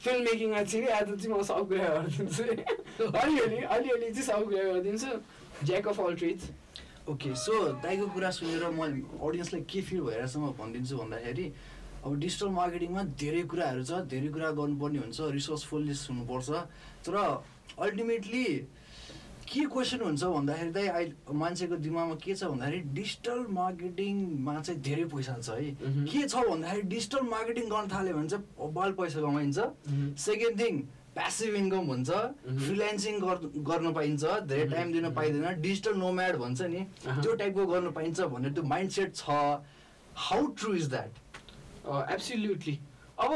फिल्म 0.00 0.20
मेकिङमा 0.24 0.62
छिरेँ 0.64 0.90
आज 0.90 1.08
चाहिँ 1.12 1.32
म 1.34 1.42
सब 1.44 1.68
कुरा 1.68 1.88
गरिदिन्छु। 1.96 2.44
अलिअलि 3.20 3.60
अलिअलि 3.68 4.08
चाहिँ 4.16 4.26
सब 4.28 4.44
कुरा 4.48 4.64
गरिदिन्छु। 4.72 5.12
Jack 5.64 5.88
of 5.88 6.00
all 6.00 6.14
trades 6.16 6.40
okay 7.08 7.34
so 7.34 7.52
दाइको 7.84 8.06
कुरा 8.14 8.30
सुनेर 8.30 8.64
म 8.70 8.80
अडियन्सलाई 9.20 9.62
के 9.68 9.80
फिल 9.82 10.00
भइरहेछ 10.00 10.36
म 10.36 10.52
भनिदिन्छु 10.56 10.96
भन्दाखेरि 10.96 11.46
अब 12.04 12.18
डिजिटल 12.20 12.48
मार्केटिङमा 12.56 13.02
धेरै 13.22 13.42
कुराहरू 13.52 13.82
छ 13.84 14.02
धेरै 14.12 14.28
कुरा 14.34 14.50
गर्नुपर्ने 14.58 14.98
हुन्छ 15.04 15.18
रिसोर्सफुलनेस 15.38 16.06
हुनुपर्छ 16.10 16.50
तर 17.06 17.16
अल्टिमेटली 17.86 18.44
के 19.50 19.64
क्वेसन 19.74 20.00
हुन्छ 20.00 20.22
भन्दाखेरि 20.24 20.72
चाहिँ 20.72 20.88
अहिले 20.88 21.34
मान्छेको 21.42 21.76
दिमागमा 21.84 22.14
के 22.24 22.34
छ 22.34 22.44
भन्दाखेरि 22.52 22.80
डिजिटल 22.98 23.38
मार्केटिङमा 23.58 24.54
चाहिँ 24.60 24.80
धेरै 24.88 25.04
पैसा 25.12 25.34
छ 25.42 25.50
है। 25.58 25.70
के 26.06 26.20
छ 26.28 26.34
भन्दाखेरि 26.48 26.82
डिजिटल 26.94 27.22
मार्केटिङ 27.30 27.64
गर्न 27.74 27.88
थाल्यो 27.94 28.14
भने 28.16 28.28
चाहिँ 28.32 28.72
बाल 28.78 28.92
पैसा 29.00 29.20
कमाइन्छ 29.20 29.58
सेकेन्ड 30.24 30.60
थिङ 30.60 30.74
प्यासिभ 31.14 31.54
इन्कम 31.62 31.84
हुन्छ 31.92 32.10
मह्म। 32.10 32.58
फ्रिल्यान्सिङ 32.58 33.14
गर्न 33.70 33.92
पाइन्छ 33.92 34.22
धेरै। 34.52 34.68
टाइम 34.70 34.92
दिन 34.92 35.10
पाइँदैन 35.14 35.60
डिजिटल 35.62 35.94
नोम्याड 35.98 36.36
भन्छ 36.44 36.60
नि। 36.74 36.80
त्यो 37.06 37.34
टाइपको 37.42 37.66
गर्न 37.72 37.90
पाइन्छ 37.98 38.20
भन्ने 38.34 38.50
त्यो 38.54 38.64
माइन्ड 38.74 38.90
सेट 38.98 39.14
छ 39.16 39.26
how 40.28 40.46
true 40.60 40.74
is 40.74 40.88
that 40.94 41.10
absolutely 41.86 42.78
अब 43.18 43.30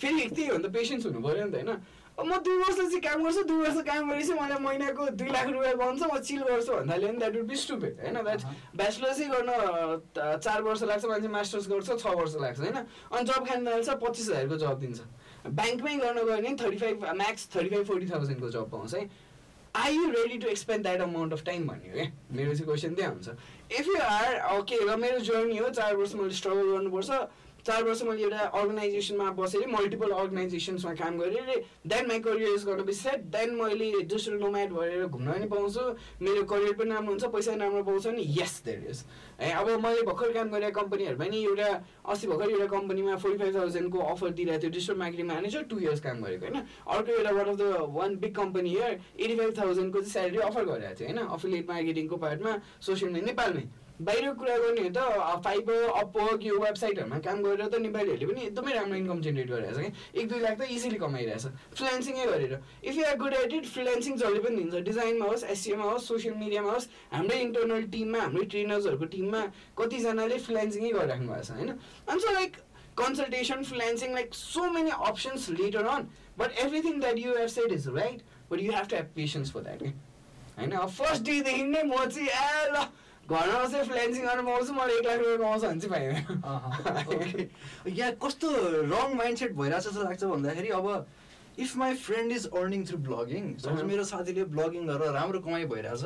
फेरि 0.00 0.28
त्यही 0.28 0.48
हो 0.48 0.56
नि 0.56 0.68
त 0.68 0.72
पेसेन्स 0.72 1.06
हुनु 1.06 1.20
पऱ्यो 1.20 1.44
नि 1.46 1.52
त 1.52 1.54
होइन? 1.56 1.80
म 2.16 2.36
दुई 2.40 2.56
वर्ष 2.56 2.76
चाहिँ 2.76 3.00
काम 3.04 3.24
गर्छु 3.24 3.42
दुई 3.44 3.60
वर्ष 3.60 3.78
काम 3.84 4.10
गरेपछि 4.10 4.32
मलाई 4.32 4.58
महिनाको 4.64 5.02
दुई 5.20 5.28
लाख 5.28 5.46
रुपियाँ 5.52 5.76
बन्छ 5.76 6.02
म 6.02 6.18
चिल 6.24 6.42
गर्छु 6.48 6.72
भन्नाले 6.72 7.10
नि 7.12 7.18
द्याट 7.20 7.34
वुड 7.36 7.46
बी 7.48 7.56
स्टुपेड 7.56 8.00
होइन? 8.00 8.16
द्याट। 8.24 8.40
ब्याचलर्सै 8.72 9.26
गर्न 9.32 9.50
चार 10.16 10.62
वर्ष 10.62 10.82
लाग्छ 10.82 11.04
मान्छे 11.04 11.28
मास्टर्स 11.28 11.68
गर्छ 11.68 11.88
छ 12.00 12.06
वर्ष 12.16 12.34
लाग्छ 12.40 12.58
होइन? 12.60 12.78
अनि 13.12 13.24
जब 13.28 13.40
खान 13.48 13.66
थाल्छ 13.68 13.88
पच्चिस 14.00 14.28
हजारको 14.30 14.56
जब 14.64 14.80
दिन्छ। 14.80 15.00
ब्याङ्कमै 15.44 15.96
गर्न 15.96 16.16
गयो 16.16 16.36
भने 16.36 16.56
thirty 16.56 16.78
five 16.80 17.04
max 17.20 17.48
thirty 17.54 17.68
five 17.68 17.84
forty 17.86 18.06
थाउजन्डको 18.10 18.48
job 18.50 18.70
पाउँछ 18.72 18.94
है? 18.94 19.02
Are 19.76 19.90
you 19.92 20.04
ready 20.10 20.38
to 20.40 20.48
expend 20.48 20.82
that 20.82 21.00
amount 21.04 21.32
of 21.32 21.42
time 21.44 21.66
भन्यो 21.68 21.92
क्या 21.92 22.06
मेरो 22.32 22.52
चाहिँ 22.52 22.66
क्वेसन 22.66 22.94
त्यहाँ 22.96 23.12
हुन्छ। 23.12 23.28
इफ 23.76 23.88
यु 23.88 23.96
आर 24.02 24.40
ओके 24.56 24.76
र 24.88 24.96
मेरो 24.96 25.18
जर्नी 25.20 25.56
हो 25.58 25.68
चार 25.68 25.96
वर्ष 25.96 26.14
मैले 26.16 26.34
स्ट्रगल 26.40 26.72
गर्नुपर्छ 26.72 27.10
चार 27.66 27.82
वर्ष 27.84 28.02
मैले 28.06 28.22
एउटा 28.22 28.38
अर्गनाइजेसनमा 28.54 29.30
बसेर 29.38 29.66
मल्टिपल 29.68 30.10
अर्गनाइजेसन्समा 30.16 30.92
काम 30.94 31.18
गरेर 31.18 31.48
देन 31.86 32.06
माई 32.08 32.18
करियर 32.22 32.54
इज 32.54 32.64
गर्न 32.66 32.84
बिसेट 32.86 33.24
देन 33.34 33.54
मैले 33.54 33.90
डिजिटल 34.02 34.38
नोम्याड 34.38 34.72
भएर 34.72 35.06
घुम्न 35.06 35.32
पनि 35.32 35.46
पाउँछु। 35.50 35.84
मेरो 36.22 36.42
करियर 36.52 36.72
पनि 36.78 36.90
राम्रो 36.90 37.10
हुन्छ 37.10 37.24
पैसा 37.34 37.50
पनि 37.52 37.60
राम्रो 37.60 37.82
पाउँछ 37.82 38.06
नि 38.06 38.26
यस 38.38 38.54
देयर 38.64 38.86
इज 38.90 39.04
है 39.40 39.52
अब 39.52 39.68
मैले 39.84 40.02
भर्खर 40.02 40.32
काम 40.32 40.50
गरेको 40.50 40.80
कम्पनीहरूमा 40.80 41.26
नि 41.26 41.42
एउटा 41.44 41.70
अस्ति 42.06 42.26
भर्खर 42.26 42.50
एउटा 42.50 42.66
कम्पनीमा 42.76 43.16
फोर्टी 43.16 43.38
फाइभ 43.38 43.56
थाउजन्डको 43.56 43.98
अफर 44.12 44.30
दिइरहेको 44.38 44.62
थियो 44.62 44.70
digital 44.76 44.98
marketing 44.98 45.26
manager 45.26 45.62
two 45.70 45.78
years 45.78 46.00
काम 46.06 46.22
गरेको 46.22 46.46
होइन? 46.46 46.62
अर्को 46.86 47.12
एउटा 47.12 47.30
one 47.38 47.48
of 47.48 47.56
the 47.56 47.62
one 47.96 48.16
big 48.22 48.34
company 48.36 48.70
here 48.70 49.00
eighty 49.18 49.34
five 49.36 49.58
थाउजन्डको 49.58 50.00
चाहिँ 50.00 50.12
स्यालेरी 50.12 50.38
अफर 50.50 50.64
गरिरहेको 50.70 50.98
थियो 51.00 51.08
होइन? 51.08 51.26
अफिलिएट 51.26 51.68
मार्केटिङको 51.70 52.16
पार्टमा 52.26 52.52
सोसियल 52.80 53.12
मिडिया 53.12 53.26
नेपालमै। 53.26 53.66
बाहिर 54.00 54.30
कुरा 54.40 54.56
गर्ने 54.58 54.82
हो 54.82 54.90
त 54.96 54.98
फाइबर 55.44 55.82
अपवर्क 56.00 56.44
यो 56.44 56.58
वेबसाइटहरूमा 56.60 57.18
काम 57.26 57.42
गरेर 57.42 57.68
त 57.68 57.80
नेपालीहरूले 57.80 58.26
पनि 58.32 58.40
एकदमै 58.46 58.72
राम्रो 58.72 58.96
इन्कम 58.96 59.20
जेनेरेट 59.26 59.50
गरिरहेछ 59.50 59.78
कि 59.78 60.20
एक 60.20 60.28
दुई 60.28 60.40
लाख 60.40 60.58
त 60.58 60.62
इजिली 60.76 60.98
कमाइरहेछ। 61.04 61.44
फ्रिलान्सिङै 61.76 62.26
गरेर। 62.26 62.52
If 62.84 62.94
you 62.96 63.04
are 63.06 63.16
good 63.24 63.34
at 63.40 63.52
it 63.52 63.66
freelancing 63.76 64.16
जसले 64.20 64.40
पनि 64.44 64.56
दिन्छ। 64.56 64.84
डिजाइनमा 64.90 65.26
होस् 65.32 65.44
एससिएमा 65.56 65.90
होस् 65.90 66.08
सोसियल 66.12 66.34
मिडियामा 66.44 66.70
होस् 66.76 66.88
हाम्रै 67.16 67.40
इन्टरनल 67.48 67.82
टिममा 67.96 68.20
हाम्रै 68.26 68.44
ट्रेनर्सहरूको 68.52 69.06
टिममा 69.16 69.42
कतिजनाले 69.80 70.38
फ्रिलान्सिङै 70.46 70.92
गरिराख्नु 70.98 71.28
भएको 71.32 71.44
छ 71.48 71.50
होइन? 71.56 71.70
अनि 72.08 72.20
so 72.20 72.32
like 72.38 72.64
consultation, 72.96 73.62
freelancing, 73.62 74.14
like 74.14 74.30
so 74.32 74.70
many 74.70 74.90
options 74.90 75.50
later 75.50 75.86
on. 75.86 76.08
But 76.34 76.52
everything 76.62 77.00
that 77.00 77.18
you 77.18 77.34
have 77.36 77.50
said 77.54 77.72
is 77.76 77.88
right. 77.96 78.22
But 78.50 78.60
you 78.60 78.72
have 78.72 78.86
to 78.88 78.96
have 78.96 79.08
patience 79.16 79.50
for 79.52 79.62
that 79.62 79.82
होइन 80.58 80.76
फर्स्ट 80.98 81.22
डेदेखि 81.24 81.62
नै 81.64 81.82
म 81.82 82.04
चाहिँ 82.06 82.28
ए 82.28 82.70
ल 82.72 82.84
घरमा 83.26 83.58
बसेर 83.64 83.82
फ्रिलान्सिङ 83.84 84.22
गर्न 84.26 84.44
पाउँछु 84.46 84.72
मलाई 84.72 84.96
एक 84.96 85.06
लाख 85.06 85.18
रुपियाँ 85.18 85.38
कमाउँछ 85.38 85.64
भने 85.64 85.80
चाहिँ 85.80 85.92
पाइँदैन 85.92 87.48
यहाँ 87.98 88.12
कस्तो 88.22 88.48
रङ 88.94 89.08
माइन्डसेट 89.18 89.52
भइरहेछ 89.60 89.84
जस्तो 89.84 90.02
लाग्छ 90.02 90.24
भन्दाखेरि 90.24 90.68
अब 90.78 90.86
if 91.58 91.76
my 91.76 91.94
friend 92.06 92.32
is 92.32 92.46
earning 92.54 92.84
through 92.86 92.98
blogging 93.04 93.44
suppose. 93.58 93.82
मेरो 93.90 94.04
साथीले 94.04 94.44
ब्लगिङ 94.56 94.86
गरेर 94.86 95.10
राम्रो 95.12 95.40
कमाइ 95.40 95.64
भइरहेछ 95.66 96.04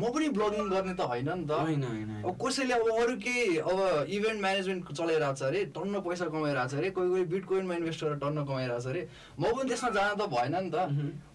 म 0.00 0.02
पनि 0.12 0.28
ब्लगिङ 0.36 0.68
गर्ने 0.68 0.94
त 0.94 1.00
होइन 1.08 1.28
नि 1.28 1.44
त। 1.46 1.48
होइन 1.52 1.82
अब 2.26 2.36
कसैले 2.42 2.74
अब 2.74 2.88
अरू 3.00 3.14
केही 3.24 3.56
अब 3.62 3.78
इभेन्ट 4.08 4.40
म्यानेजमेन्ट 4.40 4.92
चलाइरहेको 4.92 5.34
छ 5.38 5.40
अरे 5.48 5.60
टन्न 5.76 5.94
पैसा 6.06 6.24
कमाइरहेको 6.34 6.68
छ 6.68 6.70
अरे 6.80 6.88
कोही 6.96 7.08
कोही 7.10 7.24
बिटकोइनमा 7.32 7.74
इन्भेस्ट 7.74 8.00
गरेर 8.04 8.18
टन्न 8.24 8.38
कमाइरहेको 8.50 8.82
छ 8.82 8.84
अरे 8.92 9.02
म 9.38 9.40
पनि 9.52 9.64
त्यसमा 9.68 9.90
जान 9.98 10.10
त 10.16 10.18
भएन 10.34 10.54
नि 10.58 10.70
त। 10.74 10.76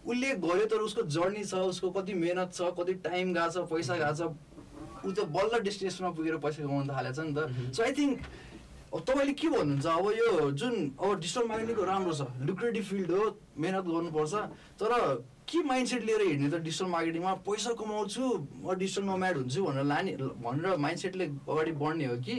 उसले 0.06 0.30
गऱ्यो 0.43 0.65
तर 0.73 0.82
उसको 0.89 1.01
जर्नी 1.17 1.43
छ 1.45 1.47
उसको 1.71 1.88
कति 1.97 2.13
मेहनत 2.25 2.49
छ 2.53 2.56
कति 2.82 2.93
टाइम 3.08 3.25
गएको 3.34 3.49
छ 3.56 3.58
पैसा 3.71 3.93
गएको 4.03 4.15
छ 4.19 4.21
ऊ 5.06 5.12
त 5.12 5.20
बल्ल 5.38 5.60
डेस्टिनेसनमा 5.68 6.10
पुगेर 6.18 6.38
पैसा 6.42 6.64
कमाउनु 6.64 6.94
थालेको 6.94 7.14
छ 7.14 7.20
नि। 7.28 7.34
त। 7.38 7.74
सो 7.76 7.84
आई 7.84 7.92
थिङ्क 7.98 8.16
अब 8.88 9.00
तपाईँले 9.04 9.34
के 9.36 9.48
भन्नुहुन्छ? 9.52 9.86
अब 9.88 10.06
यो 10.16 10.52
जुन 10.56 10.76
अब 10.96 11.20
डिजिटल 11.20 11.46
मार्केटिङको 11.48 11.84
राम्रो 11.84 12.14
छ 12.16 12.22
लुक्रेटिभ 12.48 12.84
फिल्ड 12.88 13.12
हो 13.12 13.24
मेहनत 13.60 13.86
गर्नुपर्छ। 13.86 14.34
तर 14.80 14.92
के 15.48 15.60
माइन्डसेट 15.64 16.02
लिएर 16.08 16.22
हिँड्ने 16.28 16.50
त 16.50 16.64
डिजिटल 16.64 16.88
मार्केटिङमा? 16.96 17.34
पैसा 17.44 17.72
कमाउँछु 17.76 18.24
म 18.64 18.74
डिजिटल 18.80 19.04
नोम्याड 19.12 19.36
हुन्छु 19.38 19.60
भनेर 19.68 19.86
लाने 19.92 20.12
भनेर 20.40 20.78
माइन्डसेटले 20.80 21.26
अगाडि 21.52 21.72
बढ्ने 21.84 22.06
हो 22.06 22.18
कि? 22.24 22.38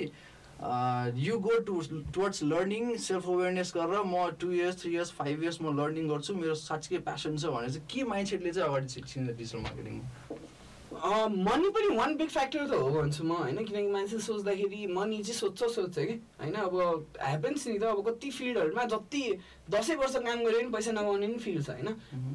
You 0.58 1.38
go 1.38 1.58
to 1.68 1.74
towards 2.10 2.42
learning 2.42 2.96
self 2.98 3.28
awareness 3.28 3.72
गरेर 3.76 4.02
म 4.02 4.32
two 4.40 4.50
years 4.50 4.82
three 4.82 4.90
years 4.92 5.10
five 5.14 5.42
years 5.42 5.58
म 5.62 5.76
लर्निङ 5.78 6.08
गर्छु। 6.08 6.34
मेरो 6.34 6.54
साँच्चीकै 6.58 6.98
प्यासन 7.06 7.36
छ 7.36 7.52
भनेर 7.54 7.70
चाहिँ 7.70 7.86
के 7.86 8.04
माइन्डसेटले 8.08 8.50
चाहिँ 8.50 8.68
अगाडि 8.68 8.88
सिक्छिन्छ 8.88 9.36
डिजिटल 9.38 9.60
मार्केटिङमा? 9.62 10.02
मनी 10.98 11.68
पनि 11.70 11.96
वान 11.96 12.14
बिग 12.16 12.28
फ्याक्टर 12.28 12.66
त 12.66 12.74
हो 12.74 12.88
भन्छु 12.90 13.24
म 13.24 13.32
होइन? 13.32 13.64
किनकि 13.64 13.90
मान्छे 13.90 14.18
सोच्दाखेरि 14.18 14.86
मनी 14.90 15.22
चाहिँ 15.22 15.38
सोध्छ 15.38 15.64
सोध्छ 15.74 15.98
कि? 15.98 16.14
होइन? 16.40 16.54
अब 16.54 16.74
ह्यापन्स 17.22 17.66
नि 17.68 17.78
त 17.78 17.84
अब 17.84 18.02
कति 18.08 18.30
फिल्डहरूमा 18.30 18.84
जति 18.84 19.22
दसैँ 19.70 19.96
वर्ष 19.96 20.16
काम 20.26 20.44
गरे 20.44 20.58
पनि 20.58 20.70
पैसा 20.74 20.92
नगाउने 20.92 21.26
पनि 21.26 21.38
फिल्ड 21.38 21.64
छ 21.64 21.70
होइन? 21.70 21.88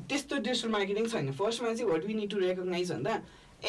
त्यस्तो 0.10 0.36
डिजिटल 0.40 0.70
मार्केटिङ 0.70 1.08
छैन। 1.08 1.32
फर्स्टमा 1.32 1.74
चाहिँ 1.74 1.92
what 1.92 2.06
we 2.06 2.14
need 2.14 2.30
to 2.32 2.38
recognise 2.40 2.92
भन्दा 2.92 3.14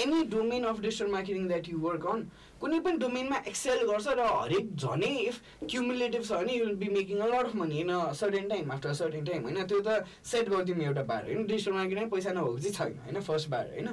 any 0.03 0.23
domain 0.31 0.65
of 0.65 0.81
digital 0.81 1.11
marketing 1.11 1.47
that 1.49 1.69
you 1.69 1.79
work 1.79 2.07
on 2.13 2.23
कुनै 2.61 2.79
पनि 2.81 2.97
डोमेनमा 2.99 3.37
एक्सेल 3.49 3.83
गर्छ 3.89 4.15
र 4.19 4.27
हरेक 4.29 4.75
झनै 4.77 5.13
इफ 5.25 5.41
क्युमुलेटिभ 5.71 6.23
छ 6.25 6.33
भने 6.33 6.55
you 6.55 6.65
will 6.65 6.77
be 6.83 6.89
making 6.95 7.19
a 7.19 7.27
lot 7.27 7.45
of 7.47 7.55
money 7.57 7.81
in 7.81 7.91
a 7.91 8.13
certain 8.21 8.49
time 8.49 8.73
after 8.73 8.95
certain 9.01 9.25
time 9.25 9.43
होइन? 9.43 9.67
त्यो 9.67 9.81
त 9.81 10.05
सेट 10.33 10.49
गरिदिउँ 10.49 10.79
एउटा 10.85 11.03
बार 11.13 11.25
होइन? 11.25 11.47
डिजिटल 11.47 11.73
मार्केटिङ 11.73 12.09
पैसा 12.17 12.33
नभएको 12.33 12.59
चाहिँ 12.59 12.75
छैन 12.75 12.99
होइन? 13.05 13.21
फर्स्ट 13.29 13.49
बार 13.51 13.71
होइन? 13.75 13.89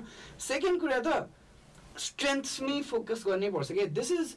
सेकेन्ड 0.48 0.82
कुरा 0.82 1.00
त 1.06 1.30
स्ट्रेन्थमै 2.00 2.82
फोकस 2.90 3.24
गर्नै 3.28 3.50
पर्छ 3.52 3.72
कि 3.72 3.86
दिस 4.00 4.12
इज 4.12 4.36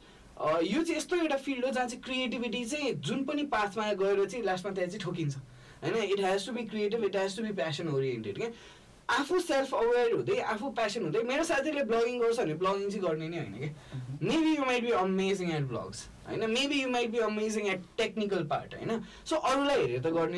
यो 0.68 0.82
चाहिँ 0.82 0.96
यस्तो 0.96 1.16
एउटा 1.16 1.36
फिल्ड 1.42 1.64
हो 1.64 1.70
जहाँ 1.70 1.88
चाहिँ 1.88 2.02
क्रिएटिभिटी 2.02 2.64
चाहिँ 2.70 2.92
जुन 3.08 3.24
पनि 3.24 3.42
पाथमा 3.52 3.92
गएर 4.00 4.24
चाहिँ 4.24 4.44
लास्टमा 4.44 4.72
त्यहाँ 4.74 4.90
चाहिँ 4.90 5.02
ठोकिन्छ 5.04 5.36
होइन? 5.84 5.96
It 6.12 6.20
has 6.24 6.46
to 6.46 6.52
be 6.52 6.64
creative 6.66 7.04
it 7.04 7.16
has 7.16 7.36
to 7.36 7.42
be 7.42 7.52
passion 7.60 7.88
oriented 7.88 8.38
क्या? 8.38 8.48
आफू 9.10 9.38
सेल्फ 9.40 9.74
अवेर 9.74 10.12
हुँदै 10.12 10.38
आफू 10.40 10.70
प्यासन 10.70 11.02
हुँदै 11.04 11.22
मेरो 11.28 11.44
साथीले 11.44 11.82
ब्लगिङ 11.84 12.18
गर्छ 12.20 12.38
भने 12.40 12.54
ब्लगिङ 12.54 12.88
चाहिँ 12.90 13.02
गर्ने 13.02 13.28
नै 13.28 13.38
होइन 13.38 13.54
कि? 13.54 13.68
Maybe 14.22 14.54
you 14.56 14.64
might 14.64 14.82
be 14.82 14.90
amazing 14.90 15.50
at 15.52 15.64
blogs 15.68 16.08
होइन? 16.28 16.50
Maybe 16.50 16.82
you 16.82 16.88
might 16.88 17.10
be 17.10 17.18
amazing 17.18 17.66
at 17.68 17.82
technical 17.96 18.44
part 18.48 18.74
होइन? 18.74 19.04
सो 19.24 19.36
अरूलाई 19.36 19.80
हेरेर 19.80 20.00
त 20.00 20.06
गर्ने 20.06 20.32